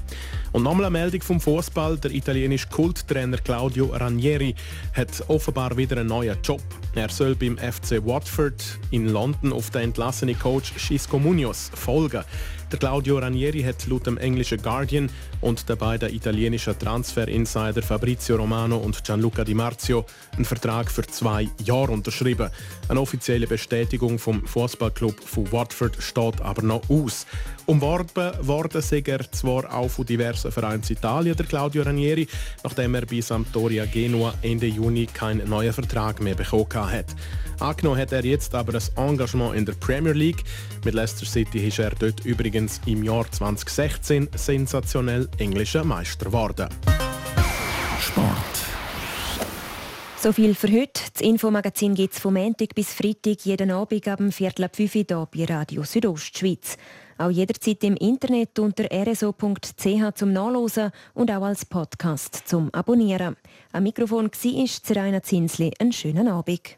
Und 0.51 0.63
nochmal 0.63 0.85
eine 0.85 0.97
Meldung 0.97 1.21
vom 1.21 1.39
Fußball. 1.39 1.97
Der 1.97 2.11
italienische 2.11 2.67
Kulttrainer 2.69 3.37
Claudio 3.37 3.87
Ranieri 3.87 4.55
hat 4.93 5.23
offenbar 5.27 5.77
wieder 5.77 5.97
einen 5.97 6.09
neuen 6.09 6.37
Job. 6.43 6.61
Er 6.95 7.09
soll 7.09 7.35
beim 7.35 7.57
FC 7.57 8.03
Watford 8.03 8.63
in 8.91 9.09
London 9.09 9.53
auf 9.53 9.69
den 9.69 9.83
entlassenen 9.83 10.37
Coach 10.37 10.73
Xisco 10.75 11.19
Munoz 11.19 11.71
folgen. 11.73 12.23
Der 12.71 12.77
Claudio 12.77 13.17
Ranieri 13.17 13.63
hat 13.63 13.87
laut 13.87 14.05
dem 14.05 14.19
englischen 14.19 14.61
Guardian 14.61 15.09
und 15.41 15.67
den 15.67 15.77
beiden 15.77 16.13
italienischen 16.13 16.77
Transfer-Insider 16.77 17.81
Fabrizio 17.81 18.35
Romano 18.35 18.77
und 18.77 19.03
Gianluca 19.03 19.43
Di 19.43 19.55
Marzio 19.55 20.05
einen 20.35 20.45
Vertrag 20.45 20.91
für 20.91 21.01
zwei 21.01 21.49
Jahre 21.65 21.91
unterschrieben. 21.91 22.51
Eine 22.87 23.01
offizielle 23.01 23.47
Bestätigung 23.47 24.19
vom 24.19 24.45
Fußballclub 24.45 25.19
von 25.19 25.51
Watford 25.51 25.97
steht 25.99 26.41
aber 26.41 26.61
noch 26.61 26.87
aus. 26.91 27.25
Umworben 27.65 28.33
worden 28.41 28.81
sei 28.83 29.01
er 29.03 29.31
zwar 29.31 29.73
auch 29.73 29.89
von 29.89 30.05
diversen 30.05 30.51
Vereinen 30.51 30.83
in 30.87 30.95
Italien, 30.95 31.35
der 31.35 31.47
Claudio 31.47 31.81
Ranieri, 31.81 32.27
nachdem 32.63 32.93
er 32.93 33.05
bei 33.07 33.21
Sampdoria 33.21 33.85
Genua 33.85 34.35
Ende 34.43 34.67
Juni 34.67 35.07
keinen 35.07 35.49
neuen 35.49 35.73
Vertrag 35.73 36.21
mehr 36.21 36.35
bekommen 36.35 36.91
hat. 36.91 37.15
Angenommen 37.59 37.99
hat 37.99 38.13
er 38.13 38.23
jetzt 38.23 38.55
aber 38.55 38.73
ein 38.73 39.09
Engagement 39.09 39.55
in 39.55 39.65
der 39.65 39.73
Premier 39.73 40.13
League. 40.13 40.43
Mit 40.85 40.93
Leicester 40.93 41.25
City 41.25 41.67
ist 41.67 41.79
er 41.79 41.91
dort 41.91 42.25
übrigens 42.25 42.79
im 42.85 43.03
Jahr 43.03 43.29
2016 43.29 44.29
sensationell 44.35 45.27
englischer 45.39 45.83
Meister 45.83 46.25
geworden. 46.25 46.69
Sport. 47.99 48.35
So 50.21 50.33
viel 50.33 50.55
für 50.55 50.67
heute. 50.67 51.01
Das 51.13 51.21
Infomagazin 51.21 51.95
gibt 51.95 52.13
es 52.13 52.19
vom 52.19 52.33
Montag 52.33 52.75
bis 52.75 52.93
Freitag 52.93 53.45
jeden 53.45 53.71
Abend 53.71 54.07
ab 54.07 54.17
dem 54.17 54.31
Viertel 54.31 54.65
ab 54.65 54.75
5 54.75 54.95
Uhr 54.95 55.03
hier 55.03 55.27
bei 55.47 55.53
Radio 55.53 55.83
Südostschweiz. 55.83 56.77
Auch 57.17 57.29
jederzeit 57.29 57.83
im 57.83 57.95
Internet 57.95 58.57
unter 58.59 58.85
rso.ch 58.85 60.15
zum 60.15 60.33
Nachlesen 60.33 60.91
und 61.13 61.31
auch 61.31 61.43
als 61.43 61.65
Podcast 61.65 62.43
zum 62.45 62.73
Abonnieren. 62.73 63.35
Am 63.73 63.83
Mikrofon 63.83 64.29
war 64.31 64.65
Zeraina 64.83 65.21
Zinsli. 65.21 65.73
Einen 65.79 65.91
schönen 65.91 66.29
Abend. 66.29 66.77